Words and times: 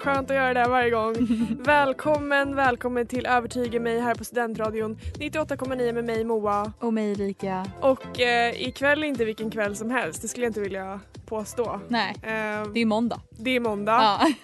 Skönt 0.00 0.30
att 0.30 0.36
göra 0.36 0.54
det 0.54 0.68
varje 0.68 0.90
gång. 0.90 1.14
välkommen, 1.64 2.56
välkommen 2.56 3.06
till 3.06 3.26
Övertyga 3.26 3.80
mig 3.80 4.00
här 4.00 4.14
på 4.14 4.24
Studentradion 4.24 4.96
98,9 5.18 5.92
med 5.92 6.04
mig 6.04 6.24
Moa. 6.24 6.72
Och 6.78 6.92
mig 6.94 7.12
Erika. 7.12 7.66
Och 7.80 8.20
eh, 8.20 8.62
ikväll 8.62 9.02
är 9.02 9.06
inte 9.06 9.24
vilken 9.24 9.50
kväll 9.50 9.76
som 9.76 9.90
helst, 9.90 10.22
det 10.22 10.28
skulle 10.28 10.46
jag 10.46 10.50
inte 10.50 10.60
vilja 10.60 11.00
påstå. 11.26 11.80
Nej, 11.88 12.14
Eh, 12.22 12.68
det 12.74 12.80
är 12.80 12.84
måndag. 12.84 13.20
det 13.30 13.50
är 13.56 13.60
måndag, 13.60 13.92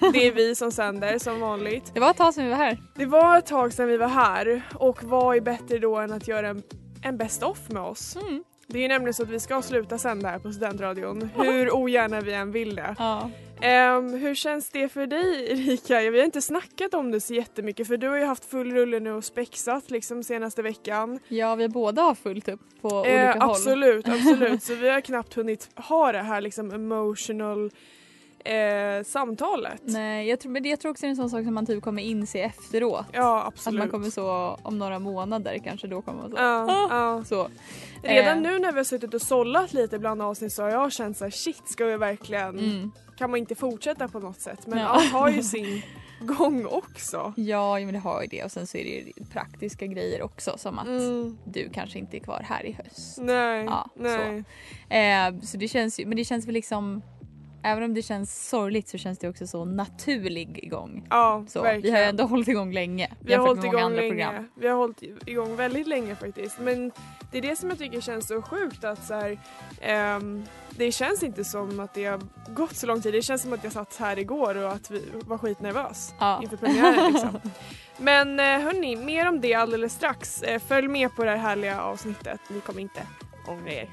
Ja. 0.00 0.08
det 0.12 0.26
är 0.26 0.32
vi 0.32 0.54
som 0.54 0.72
sänder 0.72 1.18
som 1.18 1.40
vanligt. 1.40 1.90
Det 1.94 2.00
var 2.00 2.10
ett 2.10 2.16
tag 2.16 2.34
sedan 2.34 2.44
vi 2.44 2.50
var 2.50 2.56
här. 2.58 2.78
Det 2.94 3.06
var 3.06 3.38
ett 3.38 3.46
tag 3.46 3.72
sedan 3.72 3.88
vi 3.88 3.96
var 3.96 4.08
här 4.08 4.62
och 4.74 5.04
vad 5.04 5.36
är 5.36 5.40
bättre 5.40 5.78
då 5.78 5.96
än 5.96 6.12
att 6.12 6.28
göra 6.28 6.48
en, 6.48 6.62
en 7.02 7.16
best 7.16 7.42
off 7.42 7.68
med 7.68 7.82
oss? 7.82 8.16
Mm. 8.16 8.44
Det 8.68 8.78
är 8.78 8.82
ju 8.82 8.88
nämligen 8.88 9.14
så 9.14 9.22
att 9.22 9.28
vi 9.28 9.40
ska 9.40 9.62
sluta 9.62 9.98
sända 9.98 10.28
här 10.28 10.38
på 10.38 10.52
Studentradion, 10.52 11.30
hur 11.34 11.74
ogärna 11.74 12.20
vi 12.20 12.32
än 12.32 12.52
vill 12.52 12.76
det. 12.76 12.94
Ja. 12.98 13.30
Ehm, 13.60 14.14
hur 14.14 14.34
känns 14.34 14.68
det 14.70 14.88
för 14.88 15.06
dig 15.06 15.52
Erika? 15.52 16.10
Vi 16.10 16.18
har 16.18 16.24
inte 16.24 16.42
snackat 16.42 16.94
om 16.94 17.10
det 17.10 17.20
så 17.20 17.34
jättemycket 17.34 17.86
för 17.86 17.96
du 17.96 18.08
har 18.08 18.16
ju 18.16 18.24
haft 18.24 18.44
full 18.44 18.72
rulle 18.72 19.00
nu 19.00 19.12
och 19.12 19.24
spexat 19.24 19.90
liksom 19.90 20.22
senaste 20.24 20.62
veckan. 20.62 21.18
ja, 21.28 21.54
vi 21.54 21.68
båda 21.68 22.02
har 22.02 22.14
fullt 22.14 22.48
upp 22.48 22.60
på 22.80 22.88
olika 22.88 23.10
Eh, 23.12 23.32
håll. 23.42 23.50
absolut, 23.50 24.08
absolut. 24.08 24.62
Så 24.62 24.74
vi 24.74 24.88
har 24.88 25.00
knappt 25.00 25.34
hunnit 25.34 25.68
ha 25.76 26.12
det 26.12 26.18
här 26.22 26.40
liksom 26.40 26.70
emotional 26.70 27.70
eh, 28.46 29.02
samtalet. 29.04 29.80
Nej, 29.84 30.28
jag 30.28 30.40
tror, 30.40 30.52
men 30.52 30.62
det- 30.62 30.68
jag 30.68 30.80
tror 30.80 30.90
också 30.90 31.00
det 31.00 31.06
är 31.06 31.10
en 31.10 31.16
sån 31.16 31.30
sak 31.30 31.44
som 31.44 31.54
man 31.54 31.66
typ 31.66 31.82
kommer 31.84 32.02
inse 32.02 32.38
efteråt. 32.40 33.06
Ja, 33.12 33.40
Att 33.40 33.46
absolut. 33.48 33.78
man 33.78 33.88
kommer 33.88 34.10
så 34.10 34.58
om 34.62 34.78
några 34.78 34.98
månader 34.98 35.58
kanske 35.64 35.86
då 35.86 36.02
kommer 36.02 36.22
man 36.22 36.30
så. 36.30 36.36
Ja, 36.36 36.66
"Ah." 36.70 36.88
ja. 36.90 37.24
så. 37.24 37.48
Redan 38.02 38.36
Eh. 38.36 38.42
nu 38.52 38.58
när 38.58 38.72
vi 38.72 38.76
har 38.78 38.84
suttit 38.84 39.14
och 39.14 39.22
sållat 39.22 39.72
lite 39.72 39.98
bland 39.98 40.22
avsnitt 40.22 40.52
så 40.52 40.62
har 40.62 40.70
jag 40.70 40.92
känt 40.92 41.16
såhär 41.16 41.30
shit 41.30 41.68
ska 41.68 41.84
vi 41.84 41.96
verkligen, 41.96 42.58
Mm. 42.58 42.92
kan 43.18 43.30
man 43.30 43.38
inte 43.38 43.54
fortsätta 43.54 44.08
på 44.08 44.18
något 44.20 44.40
sätt? 44.40 44.66
Men 44.66 44.78
Ja. 44.78 44.86
allt 44.86 45.12
har 45.12 45.28
ju 45.30 45.42
sin 45.42 45.82
gång 46.20 46.66
också. 46.66 47.32
Ja, 47.36 47.74
men 47.78 47.92
det 47.92 47.98
har 47.98 48.22
ju 48.22 48.28
det 48.28 48.44
och 48.44 48.52
sen 48.52 48.66
så 48.66 48.78
är 48.78 48.84
det 48.84 48.90
ju 48.90 49.12
praktiska 49.32 49.86
grejer 49.86 50.22
också 50.22 50.54
som 50.58 50.78
att 50.78 50.86
Mm. 50.86 51.38
du 51.44 51.68
kanske 51.74 51.98
inte 51.98 52.16
är 52.16 52.20
kvar 52.20 52.40
här 52.48 52.66
i 52.66 52.72
höst. 52.72 53.18
Nej, 53.20 53.64
Ja, 53.64 53.90
nej. 53.94 54.44
Eh, 54.88 55.40
så 55.42 55.56
det 55.56 55.68
känns 55.68 56.00
ju, 56.00 56.06
men 56.06 56.16
det 56.16 56.24
känns 56.24 56.46
väl 56.46 56.54
liksom 56.54 57.02
Även 57.66 57.82
om 57.84 57.94
det 57.94 58.02
känns 58.02 58.48
sorgligt 58.48 58.88
så 58.88 58.98
känns 58.98 59.18
det 59.18 59.28
också 59.28 59.46
så 59.46 59.64
naturlig 59.64 60.58
igång. 60.62 61.06
Ja, 61.10 61.44
Så, 61.48 61.62
verkligen. 61.62 61.82
vi 61.82 61.90
har 61.90 61.98
ju 61.98 62.04
ändå 62.04 62.24
hållit 62.24 62.48
igång 62.48 62.72
länge. 62.72 63.10
Vi 63.20 63.34
har 63.34 63.46
hållit 63.46 63.64
igång 63.64 63.92
länge. 63.92 64.08
program. 64.08 64.48
Vi 64.54 64.68
har 64.68 64.76
hållit 64.76 65.02
igång 65.26 65.56
väldigt 65.56 65.86
länge 65.86 66.14
faktiskt. 66.14 66.58
Men 66.60 66.92
det 67.32 67.38
är 67.38 67.42
det 67.42 67.56
som 67.56 67.68
jag 67.68 67.78
tycker 67.78 68.00
känns 68.00 68.28
så 68.28 68.42
sjukt 68.42 68.84
att 68.84 69.04
så 69.06 69.14
här, 69.14 69.38
ehm, 69.80 70.44
det 70.70 70.92
känns 70.92 71.22
inte 71.22 71.44
som 71.44 71.80
att 71.80 71.94
det 71.94 72.04
har 72.04 72.20
gått 72.54 72.76
så 72.76 72.86
lång 72.86 73.00
tid. 73.02 73.12
Det 73.14 73.22
känns 73.22 73.42
som 73.42 73.52
att 73.52 73.64
jag 73.64 73.72
satt 73.72 73.96
här 73.96 74.18
igår 74.18 74.56
och 74.62 74.72
att 74.72 74.90
vi 74.90 75.02
var 75.26 75.38
skitnervös 75.38 76.14
Ja. 76.20 76.40
inför 76.42 76.56
premiären. 76.56 77.12
Liksom. 77.12 77.40
Men 77.98 78.40
eh, 78.40 78.44
hörni, 78.60 78.96
mer 78.96 79.28
om 79.28 79.40
det 79.40 79.54
alldeles 79.54 79.92
strax. 79.92 80.42
Eh, 80.42 80.60
Följ 80.68 80.88
med 80.88 81.16
på 81.16 81.24
det 81.24 81.30
här 81.30 81.36
härliga 81.36 81.80
avsnittet. 81.80 82.40
Ni 82.48 82.60
kommer 82.60 82.80
inte 82.80 83.02
ångra 83.48 83.72
er. 83.72 83.88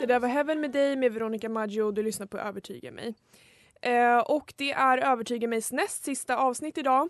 Det 0.00 0.06
där 0.06 0.20
var 0.20 0.28
Heaven 0.28 0.60
med 0.60 0.70
dig 0.70 0.96
med 0.96 1.12
Veronica 1.12 1.48
Maggio 1.48 1.90
du 1.90 2.02
lyssnar 2.02 2.26
på 2.26 2.38
Övertyga 2.38 2.90
mig. 2.90 3.14
Eh, 3.82 4.18
och 4.18 4.54
det 4.56 4.72
är 4.72 4.98
Övertyga 4.98 5.48
mig:s 5.48 5.72
näst 5.72 6.04
sista 6.04 6.36
avsnitt 6.36 6.78
idag, 6.78 7.08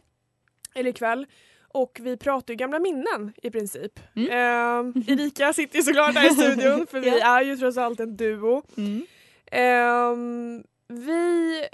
eller 0.75 0.91
ikväll. 0.91 1.27
Och 1.69 1.99
vi 2.03 2.17
pratar 2.17 2.55
ju 2.55 2.57
gamla 2.57 2.79
minnen 2.79 3.33
i 3.43 3.51
princip. 3.51 4.01
Mm. 4.17 4.29
Eh, 4.29 5.03
Erika 5.13 5.53
sitter 5.53 5.77
ju 5.77 5.83
såklart 5.83 6.15
här 6.15 6.31
i 6.31 6.35
studion 6.35 6.87
för 6.87 7.01
vi 7.01 7.19
är 7.21 7.43
ju 7.43 7.57
trots 7.57 7.79
allt 7.79 8.01
en 8.01 8.17
duo. 8.17 8.63
Mm. 8.77 9.07
Eh, 9.47 10.63
vi 10.89 11.65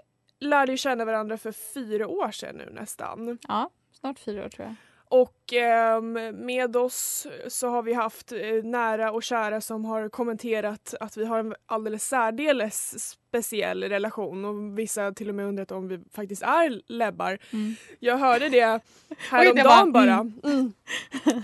lärde 0.40 0.72
ju 0.72 0.78
känna 0.78 1.04
varandra 1.04 1.38
för 1.38 1.52
fyra 1.52 2.08
år 2.08 2.30
sedan 2.30 2.56
nu 2.56 2.68
nästan. 2.72 3.38
Ja, 3.48 3.70
snart 4.00 4.18
fyra 4.18 4.44
år 4.44 4.48
tror 4.48 4.66
jag. 4.66 4.74
Och 5.08 5.52
ehm, 5.52 6.12
med 6.46 6.76
oss 6.76 7.26
så 7.48 7.68
har 7.68 7.82
vi 7.82 7.92
haft 7.92 8.32
eh, 8.32 8.38
nära 8.62 9.12
och 9.12 9.22
kära 9.22 9.60
som 9.60 9.84
har 9.84 10.08
kommenterat 10.08 10.94
att 11.00 11.16
vi 11.16 11.24
har 11.24 11.38
en 11.38 11.54
alldeles 11.66 12.08
särdeles 12.08 13.08
speciell 13.28 13.82
relation 13.84 14.44
och 14.44 14.78
vissa 14.78 15.12
till 15.12 15.28
och 15.28 15.34
med 15.34 15.46
undrat 15.46 15.72
om 15.72 15.88
vi 15.88 16.00
faktiskt 16.12 16.42
är 16.42 16.82
lebbar. 16.86 17.38
Mm. 17.52 17.74
Jag 18.00 18.18
hörde 18.18 18.48
det 18.48 18.80
häromdagen 19.30 19.92
bara. 19.92 20.30
Mm. 20.44 20.72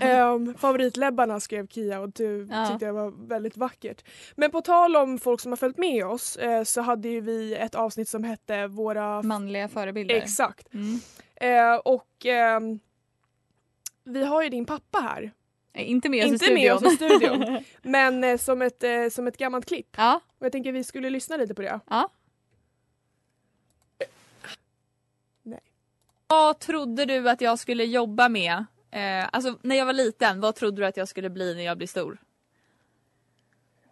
Ehm, 0.01 0.53
favoritlebbarna 0.57 1.39
skrev 1.39 1.67
Kia 1.67 1.99
och 1.99 2.09
du 2.11 2.47
Ja. 2.51 2.67
tyckte 2.67 2.85
jag 2.85 2.93
var 2.93 3.27
väldigt 3.27 3.57
vackert. 3.57 4.03
Men 4.35 4.51
på 4.51 4.61
tal 4.61 4.95
om 4.95 5.19
folk 5.19 5.39
som 5.41 5.51
har 5.51 5.57
följt 5.57 5.77
med 5.77 6.05
oss 6.05 6.35
eh, 6.35 6.63
så 6.63 6.81
hade 6.81 7.09
ju 7.09 7.21
vi 7.21 7.55
ett 7.55 7.75
avsnitt 7.75 8.09
som 8.09 8.23
hette 8.23 8.67
våra... 8.67 9.21
Manliga 9.21 9.67
förebilder. 9.67 10.15
Exakt. 10.15 10.73
Mm. 10.73 10.99
Eh, 11.35 11.75
och 11.75 12.25
ehm, 12.25 12.79
vi 14.03 14.23
har 14.25 14.43
ju 14.43 14.49
din 14.49 14.65
pappa 14.65 14.99
här. 14.99 15.31
Eh, 15.73 15.89
Inte 15.91 16.09
med 16.09 16.19
oss 16.23 16.29
i 16.29 16.33
Inte 16.33 16.45
studion. 16.45 16.63
med 16.63 16.73
oss 16.73 16.83
i 16.93 16.95
studion. 16.95 17.63
Men 17.81 18.23
eh, 18.23 18.37
som, 18.37 18.61
ett, 18.61 18.83
eh, 18.83 19.09
som 19.11 19.27
ett 19.27 19.37
gammalt 19.37 19.65
klipp. 19.65 19.87
ja, 19.97 20.19
Och 20.39 20.45
jag 20.45 20.51
tänker 20.51 20.71
vi 20.71 20.83
skulle 20.83 21.09
lyssna 21.09 21.37
lite 21.37 21.53
på 21.53 21.61
det. 21.61 21.79
ja. 21.89 22.09
Nej. 25.43 25.59
Vad 26.27 26.59
trodde 26.59 27.05
du 27.05 27.29
att 27.29 27.41
jag 27.41 27.59
skulle 27.59 27.83
jobba 27.85 28.29
med? 28.29 28.65
Eh, 28.91 29.27
alltså 29.31 29.57
när 29.61 29.75
jag 29.75 29.85
var 29.85 29.93
liten, 29.93 30.41
vad 30.41 30.55
trodde 30.55 30.81
du 30.81 30.85
att 30.85 30.97
jag 30.97 31.07
skulle 31.07 31.29
bli 31.29 31.55
när 31.55 31.63
jag 31.63 31.77
blir 31.77 31.87
stor? 31.87 32.17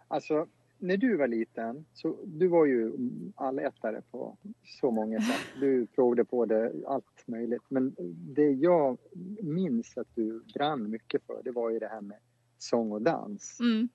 Alltså, 0.08 0.46
när 0.80 0.96
du 0.96 1.16
var 1.16 1.28
liten, 1.28 1.84
så 1.92 2.16
du 2.24 2.48
var 2.48 2.66
ju 2.66 2.92
allätare 3.34 4.02
på 4.10 4.36
så 4.64 4.90
många 4.90 5.20
sätt. 5.20 5.60
Du 5.60 5.86
provade 5.86 6.24
på 6.24 6.46
det 6.46 6.72
allt 6.86 7.26
möjligt. 7.26 7.62
Men 7.68 7.94
det 8.34 8.50
jag 8.50 8.98
minns 9.42 9.96
att 9.98 10.08
du 10.14 10.42
brann 10.54 10.90
mycket 10.90 11.22
för, 11.26 11.40
det 11.44 11.50
var 11.50 11.70
ju 11.70 11.78
det 11.78 11.88
här 11.88 12.00
med 12.00 12.18
sång 12.58 12.92
och 12.92 13.02
dans 13.02 13.58
Mm. 13.60 13.88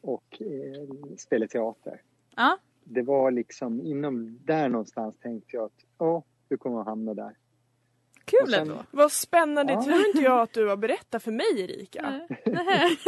och 0.00 0.42
eh, 0.42 1.14
spela 1.16 1.46
teater. 1.46 2.02
Ja. 2.36 2.58
Det 2.84 3.02
var 3.02 3.30
liksom 3.30 3.80
inom 3.80 4.38
där 4.44 4.68
någonstans 4.68 5.16
tänkte 5.18 5.56
jag 5.56 5.64
att, 5.64 5.84
ja, 5.98 6.22
du 6.48 6.56
kommer 6.56 6.80
att 6.80 6.86
hamna 6.86 7.14
där. 7.14 7.36
Kul 8.40 8.50
sen- 8.50 8.60
ändå. 8.60 8.84
Vad 8.90 9.12
spännande, 9.12 9.72
Ja. 9.72 9.82
tror 9.84 10.06
inte 10.06 10.18
jag 10.22 10.40
att 10.40 10.52
du 10.52 10.66
har 10.68 10.76
berättat 10.76 11.22
för 11.22 11.30
mig 11.32 11.60
Erika. 11.60 12.02
Nej. 12.46 12.98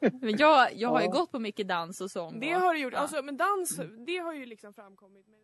Men 0.20 0.36
jag, 0.36 0.68
jag 0.74 0.88
har 0.88 1.00
ju 1.00 1.06
Ja. 1.06 1.12
gått 1.12 1.32
på 1.32 1.38
mycket 1.38 1.68
dans 1.68 2.00
och 2.00 2.10
sång. 2.10 2.40
Det 2.40 2.52
har 2.52 2.74
du 2.74 2.80
gjort, 2.80 2.92
Ja. 2.92 2.98
alltså, 2.98 3.22
men 3.22 3.36
dans 3.36 3.80
det 4.06 4.16
har 4.18 4.32
ju 4.34 4.46
liksom 4.46 4.74
framkommit. 4.74 5.26
Men... 5.28 5.41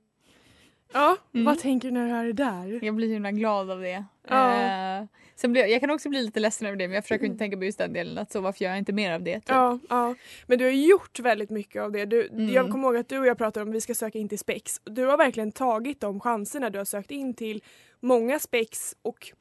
Ja, 0.92 1.16
Mm. 1.34 1.44
vad 1.44 1.58
tänker 1.58 1.88
du 1.88 1.94
när 1.94 2.06
du 2.06 2.12
hör 2.12 2.24
det 2.24 2.32
där? 2.32 2.84
Jag 2.84 2.94
blir 2.94 3.06
så 3.08 3.12
himla 3.12 3.32
glad 3.32 3.70
av 3.70 3.80
det. 3.80 4.04
Ja. 4.28 4.54
Eh, 5.00 5.04
sen 5.36 5.52
blir, 5.52 5.66
jag 5.66 5.80
kan 5.80 5.90
också 5.90 6.08
bli 6.08 6.22
lite 6.22 6.40
ledsen 6.40 6.66
över 6.66 6.76
det 6.76 6.88
men 6.88 6.94
jag 6.94 7.04
försöker 7.04 7.26
inte 7.26 7.38
tänka 7.38 7.56
på 7.56 7.64
just 7.64 7.78
den 7.78 7.92
delen. 7.92 8.18
Att 8.18 8.32
så 8.32 8.40
varför 8.40 8.64
gör 8.64 8.70
jag 8.70 8.78
inte 8.78 8.92
mer 8.92 9.12
av 9.12 9.22
det? 9.22 9.34
Typ. 9.34 9.48
Ja, 9.48 9.78
ja, 9.88 10.14
men 10.46 10.58
du 10.58 10.64
har 10.64 10.72
gjort 10.72 11.18
väldigt 11.20 11.50
mycket 11.50 11.82
av 11.82 11.92
det. 11.92 12.04
Du, 12.04 12.26
Mm. 12.28 12.48
Jag 12.48 12.70
kommer 12.70 12.84
ihåg 12.88 12.96
att 12.96 13.08
du 13.08 13.18
och 13.18 13.26
jag 13.26 13.38
pratade 13.38 13.62
om 13.62 13.68
att 13.68 13.74
vi 13.76 13.80
ska 13.80 13.94
söka 13.94 14.18
in 14.18 14.28
till 14.28 14.38
Spex. 14.38 14.80
Du 14.84 15.04
har 15.04 15.16
verkligen 15.16 15.52
tagit 15.52 16.00
de 16.00 16.20
chanserna 16.20 16.70
du 16.70 16.78
har 16.78 16.84
sökt 16.84 17.10
in 17.10 17.34
till 17.34 17.62
många 18.00 18.38
Spex 18.38 18.96
och 19.02 19.32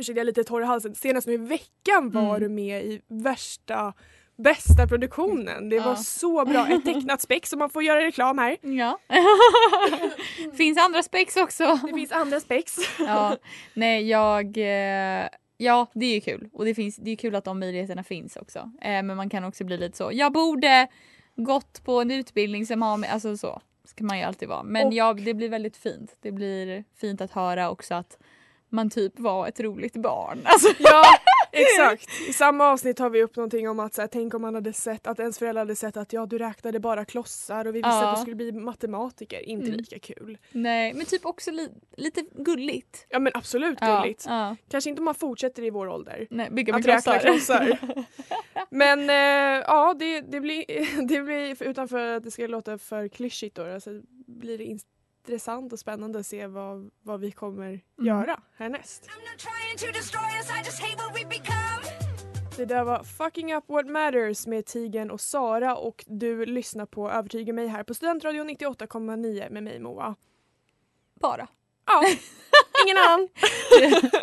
kände 0.00 0.20
jag 0.20 0.26
lite 0.26 0.44
torr 0.44 0.62
i 0.62 0.64
halsen. 0.64 0.94
Senast 0.94 1.26
nu 1.26 1.32
i 1.32 1.36
veckan 1.36 2.10
var 2.10 2.22
Mm. 2.36 2.40
du 2.40 2.48
med 2.48 2.84
i 2.84 3.00
värsta 3.08 3.92
bästa 4.38 4.86
produktionen. 4.88 5.68
Det 5.68 5.78
var 5.80 5.90
Ja. 5.90 5.96
så 5.96 6.44
bra. 6.44 6.68
Ett 6.68 6.84
tecknat 6.84 7.20
spex 7.28 7.50
som 7.50 7.58
man 7.58 7.70
får 7.70 7.82
göra 7.82 8.00
reklam 8.04 8.38
här. 8.38 8.56
Ja. 8.60 8.98
Finns 10.56 10.78
andra 10.78 11.02
spex 11.02 11.36
också. 11.36 11.80
Det 11.86 11.92
finns 11.94 12.12
andra 12.12 12.40
spex. 12.40 12.76
ja. 12.98 13.36
Nej, 13.74 14.08
jag... 14.08 14.56
eh, 14.58 15.28
Ja, 15.58 15.86
det 15.94 16.06
är 16.06 16.14
ju 16.14 16.20
kul. 16.20 16.48
Och 16.52 16.64
det, 16.64 16.74
finns, 16.74 16.96
det 16.96 17.10
är 17.10 17.16
kul 17.16 17.34
att 17.34 17.44
de 17.44 17.58
möjligheterna 17.60 18.04
finns 18.04 18.36
också. 18.36 18.58
Eh, 18.58 19.02
men 19.02 19.16
man 19.16 19.28
kan 19.30 19.44
också 19.44 19.64
bli 19.64 19.76
lite 19.78 19.96
så. 19.96 20.10
Jag 20.12 20.32
borde 20.32 20.86
gått 21.36 21.84
på 21.84 22.00
en 22.00 22.10
utbildning 22.10 22.66
som 22.66 22.82
har 22.82 22.96
med... 22.96 23.12
Alltså 23.12 23.36
så 23.36 23.60
ska 23.84 24.04
man 24.04 24.18
ju 24.18 24.24
alltid 24.24 24.48
vara. 24.48 24.62
Men 24.62 24.86
Och- 24.86 24.92
ja, 24.94 25.14
det 25.14 25.34
blir 25.34 25.48
väldigt 25.48 25.76
fint. 25.76 26.16
Det 26.22 26.32
blir 26.32 26.84
fint 27.00 27.20
att 27.20 27.30
höra 27.32 27.70
också 27.70 27.94
att 27.94 28.18
man 28.68 28.90
typ 28.90 29.18
var 29.20 29.46
ett 29.48 29.60
roligt 29.60 29.96
barn. 29.96 30.38
Alltså, 30.44 30.68
Ja, 30.78 31.04
exakt. 31.62 32.08
I 32.28 32.32
samma 32.32 32.64
avsnitt 32.66 32.98
har 32.98 33.10
vi 33.10 33.22
upp 33.22 33.36
någonting 33.36 33.68
om 33.68 33.80
att 33.80 33.94
så 33.94 34.00
här, 34.00 34.08
tänk 34.08 34.34
om 34.34 34.42
man 34.42 34.54
hade 34.54 34.72
sett 34.72 35.06
att 35.06 35.18
ens 35.20 35.38
föräldrar 35.38 35.60
hade 35.62 35.76
sett 35.76 35.96
att 35.96 36.12
ja, 36.12 36.26
du 36.26 36.38
räknade 36.38 36.80
bara 36.80 37.04
klossar 37.04 37.64
och 37.66 37.74
vi 37.74 37.78
visste 37.78 37.88
Ja. 37.88 38.08
att 38.10 38.16
du 38.16 38.20
skulle 38.22 38.36
bli 38.36 38.52
matematiker. 38.52 39.40
Inte 39.48 39.66
Mm. 39.66 39.76
lika 39.78 39.98
kul. 39.98 40.38
nej, 40.52 40.94
men 40.94 41.06
typ 41.06 41.26
också 41.26 41.50
li, 41.50 41.68
lite 41.96 42.22
gulligt. 42.34 43.06
Ja 43.08 43.18
men 43.18 43.32
absolut 43.34 43.80
gulligt. 43.80 44.24
Ja, 44.28 44.56
Kanske 44.70 44.90
inte 44.90 45.00
om 45.00 45.04
man 45.04 45.14
fortsätter 45.14 45.64
i 45.64 45.70
vår 45.70 45.86
ålder. 45.88 46.26
nej, 46.30 46.50
bygga 46.50 46.72
med 46.72 46.80
Att 46.80 46.86
räkna 46.86 47.18
klossar. 47.18 47.64
klossar. 47.66 48.04
Men 48.70 49.10
eh, 49.10 49.64
ja, 49.66 49.94
det, 49.98 50.20
det, 50.20 50.40
blir, 50.40 50.64
det 51.08 51.22
blir, 51.22 51.62
utanför 51.62 52.08
att 52.16 52.24
det 52.24 52.30
ska 52.30 52.46
låta 52.46 52.78
för 52.78 53.08
klyschigt 53.08 53.56
då, 53.56 53.64
alltså, 53.74 53.90
blir 54.26 54.58
det 54.58 54.64
intressant 55.26 55.72
och 55.72 55.78
spännande 55.78 56.18
att 56.18 56.26
se 56.26 56.46
vad, 56.46 56.90
vad 57.02 57.20
vi 57.20 57.30
kommer 57.30 57.80
göra 57.98 58.40
härnäst. 58.56 59.08
Det 62.56 62.64
där 62.64 62.84
var 62.84 63.02
Fucking 63.02 63.54
Up 63.54 63.64
What 63.68 63.86
Matters 63.86 64.46
med 64.46 64.66
Tigen 64.66 65.10
och 65.10 65.20
Sara 65.20 65.76
och 65.76 66.04
du 66.08 66.46
lyssnar 66.46 66.86
på 66.86 67.10
Övertyga 67.10 67.52
mig 67.52 67.66
här 67.66 67.82
på 67.82 67.94
Studentradion 67.94 68.50
98,9 68.50 69.50
med 69.50 69.62
mig 69.62 69.80
Moa. 69.80 70.14
Bara. 71.20 71.48
Ja, 71.86 72.02
ingen 72.86 72.96
annan. 73.06 73.28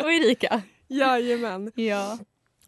och 0.04 0.12
Erika. 0.12 0.62
Jajamän. 0.88 1.72
Ja. 1.74 2.18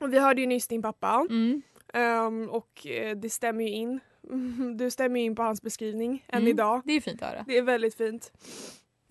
Och 0.00 0.12
vi 0.12 0.18
hörde 0.18 0.40
ju 0.40 0.46
nyss 0.46 0.68
din 0.68 0.82
pappa 0.82 1.26
Mm. 1.30 1.62
ehm, 1.92 2.50
och 2.50 2.86
eh, 2.86 3.16
det 3.16 3.30
stämmer 3.30 3.64
ju 3.64 3.70
in. 3.70 4.00
Du 4.76 4.90
stämmer 4.90 5.20
in 5.20 5.34
på 5.36 5.42
hans 5.42 5.62
beskrivning 5.62 6.24
än 6.28 6.38
Mm. 6.38 6.48
idag. 6.48 6.82
Det 6.84 6.92
är 6.92 7.00
fint 7.00 7.22
att 7.22 7.28
höra. 7.28 7.44
Det 7.48 7.58
är 7.58 7.62
väldigt 7.62 7.94
fint. 7.94 8.32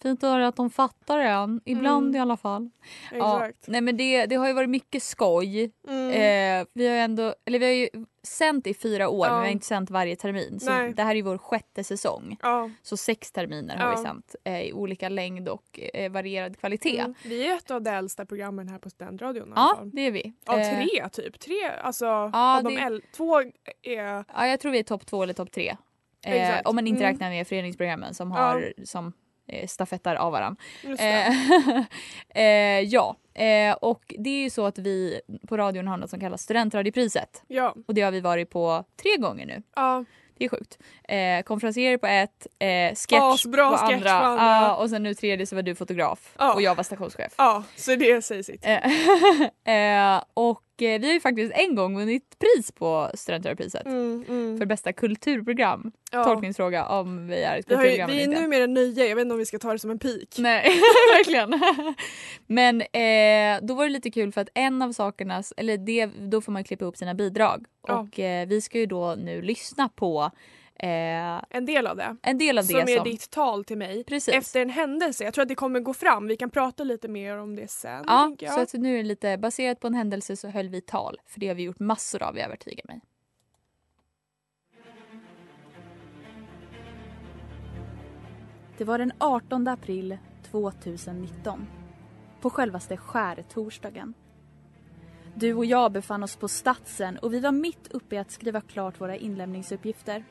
Fint 0.01 0.23
att 0.23 0.29
höra 0.29 0.47
att 0.47 0.55
de 0.55 0.69
fattar 0.69 1.19
en. 1.19 1.61
Ibland 1.65 2.05
Mm. 2.05 2.15
i 2.15 2.19
alla 2.19 2.37
fall. 2.37 2.69
Ja, 3.13 3.45
Exakt. 3.45 3.67
nej 3.67 3.81
men 3.81 3.97
det, 3.97 4.25
det 4.25 4.35
har 4.35 4.47
ju 4.47 4.53
varit 4.53 4.69
mycket 4.69 5.03
skoj. 5.03 5.71
Mm. 5.87 6.09
Eh, 6.61 6.67
vi 6.73 6.87
har 6.87 6.95
ju 6.95 6.99
ändå, 7.01 7.35
eller 7.45 7.59
vi 7.59 7.65
har 7.65 7.73
ju 7.73 7.89
sänt 8.23 8.67
i 8.67 8.73
fyra 8.73 9.09
år 9.09 9.27
Ja. 9.27 9.31
men 9.33 9.41
vi 9.41 9.47
har 9.47 9.51
inte 9.51 9.65
sänt 9.65 9.89
varje 9.89 10.15
termin. 10.15 10.59
Så 10.59 10.69
Nej. 10.71 10.93
det 10.93 11.03
här 11.03 11.15
är 11.15 11.23
vår 11.23 11.37
sjätte 11.37 11.83
säsong. 11.83 12.37
ja. 12.41 12.69
Så 12.81 12.97
sex 12.97 13.31
terminer 13.31 13.77
har 13.77 13.89
Ja. 13.89 13.95
vi 13.97 14.03
sänt 14.03 14.35
eh, 14.43 14.61
i 14.61 14.73
olika 14.73 15.09
längd 15.09 15.49
och 15.49 15.79
eh, 15.93 16.11
varierad 16.11 16.59
kvalitet. 16.59 16.99
Mm. 16.99 17.13
Vi 17.25 17.47
är 17.47 17.55
ett 17.55 17.71
av 17.71 17.81
de 17.81 17.89
äldsta 17.89 18.25
programmen 18.25 18.67
här 18.69 18.79
på 18.79 18.89
Studentradion 18.89 19.53
Ja, 19.55 19.79
det 19.93 20.01
är 20.01 20.11
vi. 20.11 20.33
Eh, 20.49 20.55
tre 20.55 21.09
typ. 21.09 21.39
Tre, 21.39 21.63
alltså 21.81 22.05
Ja, 22.05 22.61
de 22.63 22.75
det- 22.75 22.81
äl- 22.81 23.01
två 23.15 23.39
är... 23.81 24.25
Ja, 24.35 24.47
jag 24.47 24.59
tror 24.59 24.71
vi 24.71 24.79
är 24.79 24.83
topp 24.83 25.05
två 25.05 25.23
eller 25.23 25.33
topp 25.33 25.51
tre. 25.51 25.75
Eh, 26.25 26.55
om 26.65 26.75
man 26.75 26.87
inte 26.87 27.01
Mm. 27.03 27.11
räknar 27.13 27.29
med 27.29 27.47
föreningsprogrammen 27.47 28.13
som 28.13 28.31
Ja. 28.31 28.37
har 28.37 28.73
som 28.83 29.05
eh, 29.07 29.11
stafettar 29.67 30.15
av 30.15 30.31
varandra. 30.31 30.61
Eh, 30.99 31.33
eh, 32.43 32.79
ja, 32.79 33.15
eh, 33.33 33.73
och 33.73 34.13
det 34.19 34.29
är 34.29 34.43
ju 34.43 34.49
så 34.49 34.65
att 34.65 34.77
vi 34.77 35.21
på 35.47 35.57
radion 35.57 35.87
har 35.87 35.97
något 35.97 36.09
som 36.09 36.19
kallas 36.19 36.41
studentradiopriset. 36.41 37.43
Ja. 37.47 37.75
Och 37.87 37.93
det 37.93 38.01
har 38.01 38.11
vi 38.11 38.21
varit 38.21 38.49
på 38.49 38.83
tre 39.01 39.17
gånger 39.17 39.45
nu. 39.45 39.63
ja. 39.75 40.05
Det 40.37 40.45
är 40.45 40.49
sjukt. 40.49 40.77
Eh, 41.03 41.41
konferenser 41.43 41.97
på 41.97 42.07
ett, 42.07 42.47
eh, 42.59 42.67
sketch 42.95 43.11
Asbra 43.21 43.71
på 43.71 43.77
sketch 43.77 43.93
andra. 43.93 44.19
på 44.19 44.25
andra. 44.25 44.43
Ja, 44.45 44.75
och 44.75 44.89
sen 44.89 45.03
nu 45.03 45.13
tredje 45.13 45.45
så 45.45 45.55
var 45.55 45.61
du 45.63 45.75
fotograf 45.75 46.33
Ja. 46.39 46.53
och 46.53 46.61
jag 46.61 46.75
var 46.75 46.83
stationschef. 46.83 47.33
Ja, 47.37 47.63
så 47.75 47.95
det 47.95 48.25
säger 48.25 48.43
sitt. 48.43 48.65
Eh, 49.65 49.73
eh, 50.15 50.23
och 50.33 50.61
eh, 50.81 50.99
vi 50.99 51.07
har 51.07 51.13
ju 51.13 51.19
faktiskt 51.19 51.53
en 51.55 51.75
gång 51.75 51.97
vunnit 51.97 52.35
pris 52.39 52.71
på 52.71 53.11
studentradiopriset. 53.13 53.85
Mm, 53.85 54.25
mm. 54.29 54.57
För 54.57 54.65
bästa 54.65 54.93
kulturprogram. 54.93 55.91
Ja. 56.11 56.23
Tolkningsfråga 56.23 56.85
om 56.85 57.27
vi 57.27 57.43
är 57.43 57.57
ett 57.57 57.65
Vi, 57.67 57.75
har 57.75 57.83
ju, 57.83 57.89
kulturprogram 57.89 58.09
vi 58.09 58.19
är 58.19 58.23
eller 58.23 58.33
inte. 58.33 58.41
numera 58.41 58.65
nya, 58.65 59.05
jag 59.05 59.15
vet 59.15 59.21
inte 59.21 59.33
om 59.33 59.39
vi 59.39 59.45
ska 59.45 59.59
ta 59.59 59.71
det 59.71 59.79
som 59.79 59.91
en 59.91 59.99
pik. 59.99 60.35
Nej, 60.37 60.63
verkligen. 61.17 61.61
Men 62.47 62.81
eh, 62.81 63.65
då 63.65 63.73
var 63.73 63.83
det 63.83 63.89
lite 63.89 64.11
kul 64.11 64.31
för 64.31 64.41
att 64.41 64.49
en 64.53 64.81
av 64.81 64.91
sakerna, 64.91 65.43
eller 65.57 65.77
det, 65.77 66.05
då 66.05 66.41
får 66.41 66.51
man 66.51 66.63
klippa 66.63 66.85
upp 66.85 66.97
sina 66.97 67.13
bidrag. 67.13 67.65
Ja. 67.87 67.99
Och 67.99 68.19
eh, 68.19 68.47
vi 68.47 68.61
ska 68.61 68.79
ju 68.79 68.85
då 68.85 69.15
nu 69.17 69.41
lyssna 69.41 69.89
på 69.89 70.31
eh, 70.79 71.41
En 71.49 71.65
del 71.65 71.87
av 71.87 71.97
det. 71.97 72.17
en 72.21 72.37
del 72.37 72.57
av 72.57 72.63
Som 72.63 72.85
det 72.85 72.93
är 72.93 72.97
som... 72.97 73.03
ditt 73.03 73.29
tal 73.29 73.65
till 73.65 73.77
mig 73.77 74.03
Precis. 74.03 74.33
efter 74.33 74.61
en 74.61 74.69
händelse. 74.69 75.23
Jag 75.23 75.33
tror 75.33 75.41
att 75.41 75.49
det 75.49 75.55
kommer 75.55 75.79
gå 75.79 75.93
fram. 75.93 76.27
Vi 76.27 76.37
kan 76.37 76.49
prata 76.49 76.83
lite 76.83 77.07
mer 77.07 77.37
om 77.37 77.55
det 77.55 77.67
sen. 77.67 78.03
Ja, 78.07 78.35
jag. 78.39 78.53
så 78.53 78.59
att 78.59 78.73
nu 78.73 78.93
är 78.93 78.97
det 78.97 79.03
lite 79.03 79.37
baserat 79.37 79.79
på 79.79 79.87
en 79.87 79.93
händelse 79.93 80.35
så 80.35 80.47
höll 80.47 80.69
vi 80.69 80.81
tal. 80.81 81.17
För 81.25 81.39
det 81.39 81.47
har 81.47 81.55
vi 81.55 81.63
gjort 81.63 81.79
massor 81.79 82.23
av 82.23 82.37
i 82.37 82.41
Övertyga 82.41 82.81
mig. 82.87 83.01
Det 88.77 88.83
var 88.83 88.97
den 88.97 89.11
18 89.17 89.67
april 89.67 90.17
2019. 90.51 91.67
På 92.41 92.49
självaste 92.49 92.97
skärtorsdagen. 92.97 94.13
Du 95.35 95.53
och 95.53 95.65
jag 95.65 95.91
befann 95.91 96.23
oss 96.23 96.35
på 96.35 96.47
Statsen 96.47 97.17
och 97.17 97.33
vi 97.33 97.39
var 97.39 97.51
mitt 97.51 97.87
uppe 97.91 98.15
i 98.15 98.17
att 98.17 98.31
skriva 98.31 98.61
klart 98.61 99.01
våra 99.01 99.15
inlämningsuppgifter. 99.15 100.23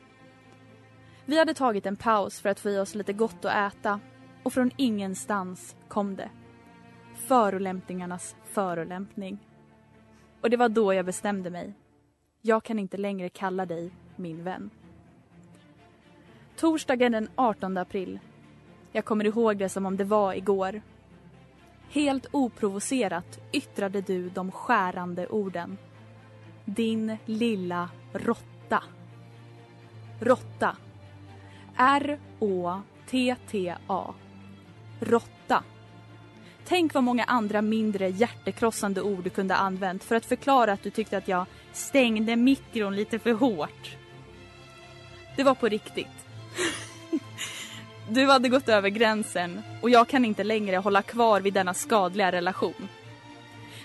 Vi 1.25 1.39
hade 1.39 1.53
tagit 1.53 1.85
en 1.85 1.95
paus 1.95 2.41
för 2.41 2.49
att 2.49 2.59
få 2.59 2.69
i 2.69 2.77
oss 2.77 2.95
lite 2.95 3.13
gott 3.13 3.45
att 3.45 3.73
äta 3.73 3.99
och 4.43 4.53
från 4.53 4.71
ingenstans 4.77 5.75
kom 5.87 6.15
det. 6.15 6.29
Förolämpningarnas 7.15 8.35
förolämpning. 8.43 9.39
Och 10.41 10.49
det 10.49 10.57
var 10.57 10.69
då 10.69 10.93
jag 10.93 11.05
bestämde 11.05 11.49
mig. 11.49 11.73
Jag 12.41 12.63
kan 12.63 12.79
inte 12.79 12.97
längre 12.97 13.29
kalla 13.29 13.65
dig 13.65 13.91
min 14.15 14.43
vän. 14.43 14.69
Torsdagen 16.55 17.11
den 17.11 17.29
18 17.35 17.77
april. 17.77 18.19
Jag 18.91 19.05
kommer 19.05 19.25
ihåg 19.25 19.57
det 19.57 19.69
som 19.69 19.85
om 19.85 19.97
det 19.97 20.03
var 20.03 20.33
igår. 20.33 20.81
Helt 21.89 22.25
oprovocerat 22.31 23.39
yttrade 23.51 24.01
du 24.01 24.29
de 24.29 24.51
skärande 24.51 25.27
orden. 25.27 25.77
Din 26.65 27.17
lilla 27.25 27.89
råtta. 28.13 28.83
Råtta. 30.19 30.77
R-Å-T-T-A. 31.77 33.33
Råtta. 34.99 35.63
Tänk 36.65 36.93
vad 36.93 37.03
många 37.03 37.23
andra 37.23 37.61
mindre 37.61 38.09
hjärtekrossande 38.09 39.01
ord 39.01 39.23
du 39.23 39.29
kunde 39.29 39.55
använt 39.55 40.03
för 40.03 40.15
att 40.15 40.25
förklara 40.25 40.73
att 40.73 40.83
du 40.83 40.89
tyckte 40.89 41.17
att 41.17 41.27
jag 41.27 41.45
stängde 41.73 42.35
mikron 42.35 42.95
lite 42.95 43.19
för 43.19 43.33
hårt. 43.33 43.95
Det 45.35 45.43
var 45.43 45.55
på 45.55 45.67
riktigt. 45.67 46.07
Du 48.09 48.25
hade 48.25 48.49
gått 48.49 48.69
över 48.69 48.89
gränsen 48.89 49.61
och 49.81 49.89
jag 49.89 50.07
kan 50.07 50.25
inte 50.25 50.43
längre 50.43 50.77
hålla 50.77 51.01
kvar 51.01 51.41
vid 51.41 51.53
denna 51.53 51.73
skadliga 51.73 52.31
relation. 52.31 52.87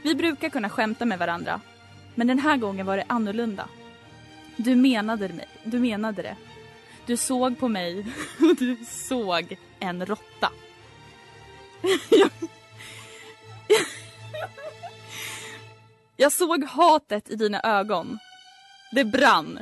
Vi 0.02 0.14
brukar 0.14 0.48
kunna 0.48 0.68
skämta 0.68 1.04
med 1.04 1.18
varandra, 1.18 1.60
men 2.14 2.26
den 2.26 2.38
här 2.38 2.56
gången 2.56 2.86
var 2.86 2.96
det 2.96 3.04
annorlunda. 3.06 3.68
Du 4.56 4.76
menade, 4.76 5.28
mig, 5.28 5.48
du 5.64 5.78
menade 5.78 6.22
det. 6.22 6.36
Du 7.06 7.16
såg 7.16 7.58
på 7.58 7.68
mig 7.68 8.06
och 8.40 8.56
du 8.58 8.76
såg 8.84 9.56
en 9.78 10.06
råtta. 10.06 10.52
Jag, 12.10 12.30
jag 16.16 16.32
såg 16.32 16.64
hatet 16.64 17.30
i 17.30 17.36
dina 17.36 17.60
ögon. 17.60 18.18
Det 18.92 19.04
brann. 19.04 19.58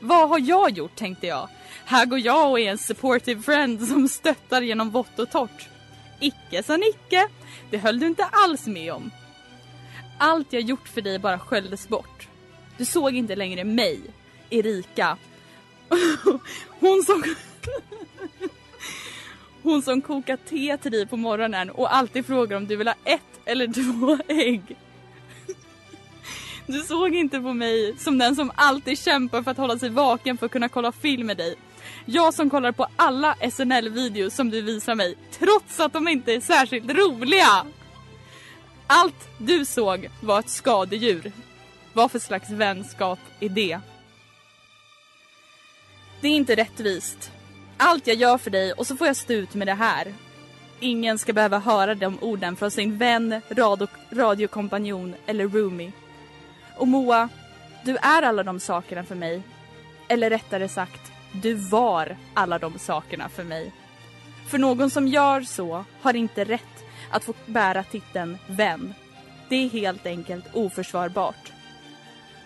Vad 0.00 0.28
har 0.28 0.38
jag 0.38 0.70
gjort 0.70 0.96
tänkte 0.96 1.26
jag. 1.26 1.48
Här 1.84 2.06
går 2.06 2.18
jag 2.18 2.50
och 2.50 2.60
är 2.60 2.70
en 2.70 2.78
supportive 2.78 3.42
friend 3.42 3.88
som 3.88 4.08
stöttar 4.08 4.62
genom 4.62 4.90
vått 4.90 5.18
och 5.18 5.30
torrt. 5.30 5.68
Icke 6.20 6.62
sa 6.62 6.76
Nicke. 6.76 7.28
Det 7.70 7.78
höll 7.78 7.98
du 7.98 8.06
inte 8.06 8.24
alls 8.24 8.66
med 8.66 8.92
om. 8.92 9.10
Allt 10.18 10.52
jag 10.52 10.62
gjort 10.62 10.88
för 10.88 11.00
dig 11.00 11.18
bara 11.18 11.38
sköljdes 11.38 11.88
bort. 11.88 12.28
Du 12.76 12.84
såg 12.84 13.14
inte 13.14 13.36
längre 13.36 13.64
mig, 13.64 14.00
Erika. 14.50 15.16
Hon 16.68 17.02
som... 17.02 17.24
Hon 19.62 19.82
som 19.82 20.00
kokar 20.02 20.36
te 20.36 20.76
till 20.76 20.92
dig 20.92 21.06
på 21.06 21.16
morgonen 21.16 21.70
och 21.70 21.96
alltid 21.96 22.26
frågar 22.26 22.56
om 22.56 22.66
du 22.66 22.76
vill 22.76 22.88
ha 22.88 22.94
ett 23.04 23.20
eller 23.44 23.66
två 23.66 24.18
ägg. 24.28 24.76
Du 26.66 26.80
såg 26.80 27.14
inte 27.14 27.40
på 27.40 27.52
mig 27.52 27.94
som 27.98 28.18
den 28.18 28.36
som 28.36 28.52
alltid 28.54 28.98
kämpar 28.98 29.42
för 29.42 29.50
att 29.50 29.56
hålla 29.56 29.78
sig 29.78 29.88
vaken 29.88 30.38
för 30.38 30.46
att 30.46 30.52
kunna 30.52 30.68
kolla 30.68 30.92
film 30.92 31.26
med 31.26 31.36
dig. 31.36 31.56
Jag 32.04 32.34
som 32.34 32.50
kollar 32.50 32.72
på 32.72 32.86
alla 32.96 33.34
SNL-videos 33.34 34.34
som 34.34 34.50
du 34.50 34.62
visar 34.62 34.94
mig, 34.94 35.16
trots 35.38 35.80
att 35.80 35.92
de 35.92 36.08
inte 36.08 36.32
är 36.32 36.40
särskilt 36.40 36.90
roliga. 36.90 37.66
Allt 38.86 39.28
du 39.38 39.64
såg 39.64 40.08
var 40.20 40.38
ett 40.38 40.50
skadedjur. 40.50 41.32
Vad 41.92 42.10
för 42.10 42.18
slags 42.18 42.50
vänskap 42.50 43.18
är 43.40 43.48
det? 43.48 43.78
Det 46.24 46.28
är 46.28 46.36
inte 46.36 46.54
rättvist. 46.54 47.32
Allt 47.76 48.06
jag 48.06 48.16
gör 48.16 48.38
för 48.38 48.50
dig 48.50 48.72
och 48.72 48.86
så 48.86 48.96
får 48.96 49.06
jag 49.06 49.16
stå 49.16 49.32
ut 49.32 49.54
med 49.54 49.66
det 49.66 49.74
här. 49.74 50.14
Ingen 50.80 51.18
ska 51.18 51.32
behöva 51.32 51.58
höra 51.58 51.94
de 51.94 52.18
orden 52.20 52.56
från 52.56 52.70
sin 52.70 52.98
vän, 52.98 53.40
radio, 53.50 53.86
radiokompanjon 54.10 55.14
eller 55.26 55.48
roomie. 55.48 55.92
Och 56.76 56.88
Moa, 56.88 57.28
du 57.84 57.96
är 57.96 58.22
alla 58.22 58.42
de 58.42 58.60
sakerna 58.60 59.04
för 59.04 59.14
mig. 59.14 59.42
Eller 60.08 60.30
rättare 60.30 60.68
sagt, 60.68 61.12
du 61.32 61.54
var 61.54 62.16
alla 62.34 62.58
de 62.58 62.78
sakerna 62.78 63.28
för 63.28 63.44
mig. 63.44 63.72
För 64.48 64.58
någon 64.58 64.90
som 64.90 65.08
gör 65.08 65.40
så 65.40 65.84
har 66.00 66.16
inte 66.16 66.44
rätt 66.44 66.84
att 67.10 67.24
få 67.24 67.34
bära 67.46 67.82
titeln 67.82 68.38
vän. 68.46 68.94
Det 69.48 69.56
är 69.56 69.68
helt 69.68 70.06
enkelt 70.06 70.44
oförsvarbart. 70.52 71.52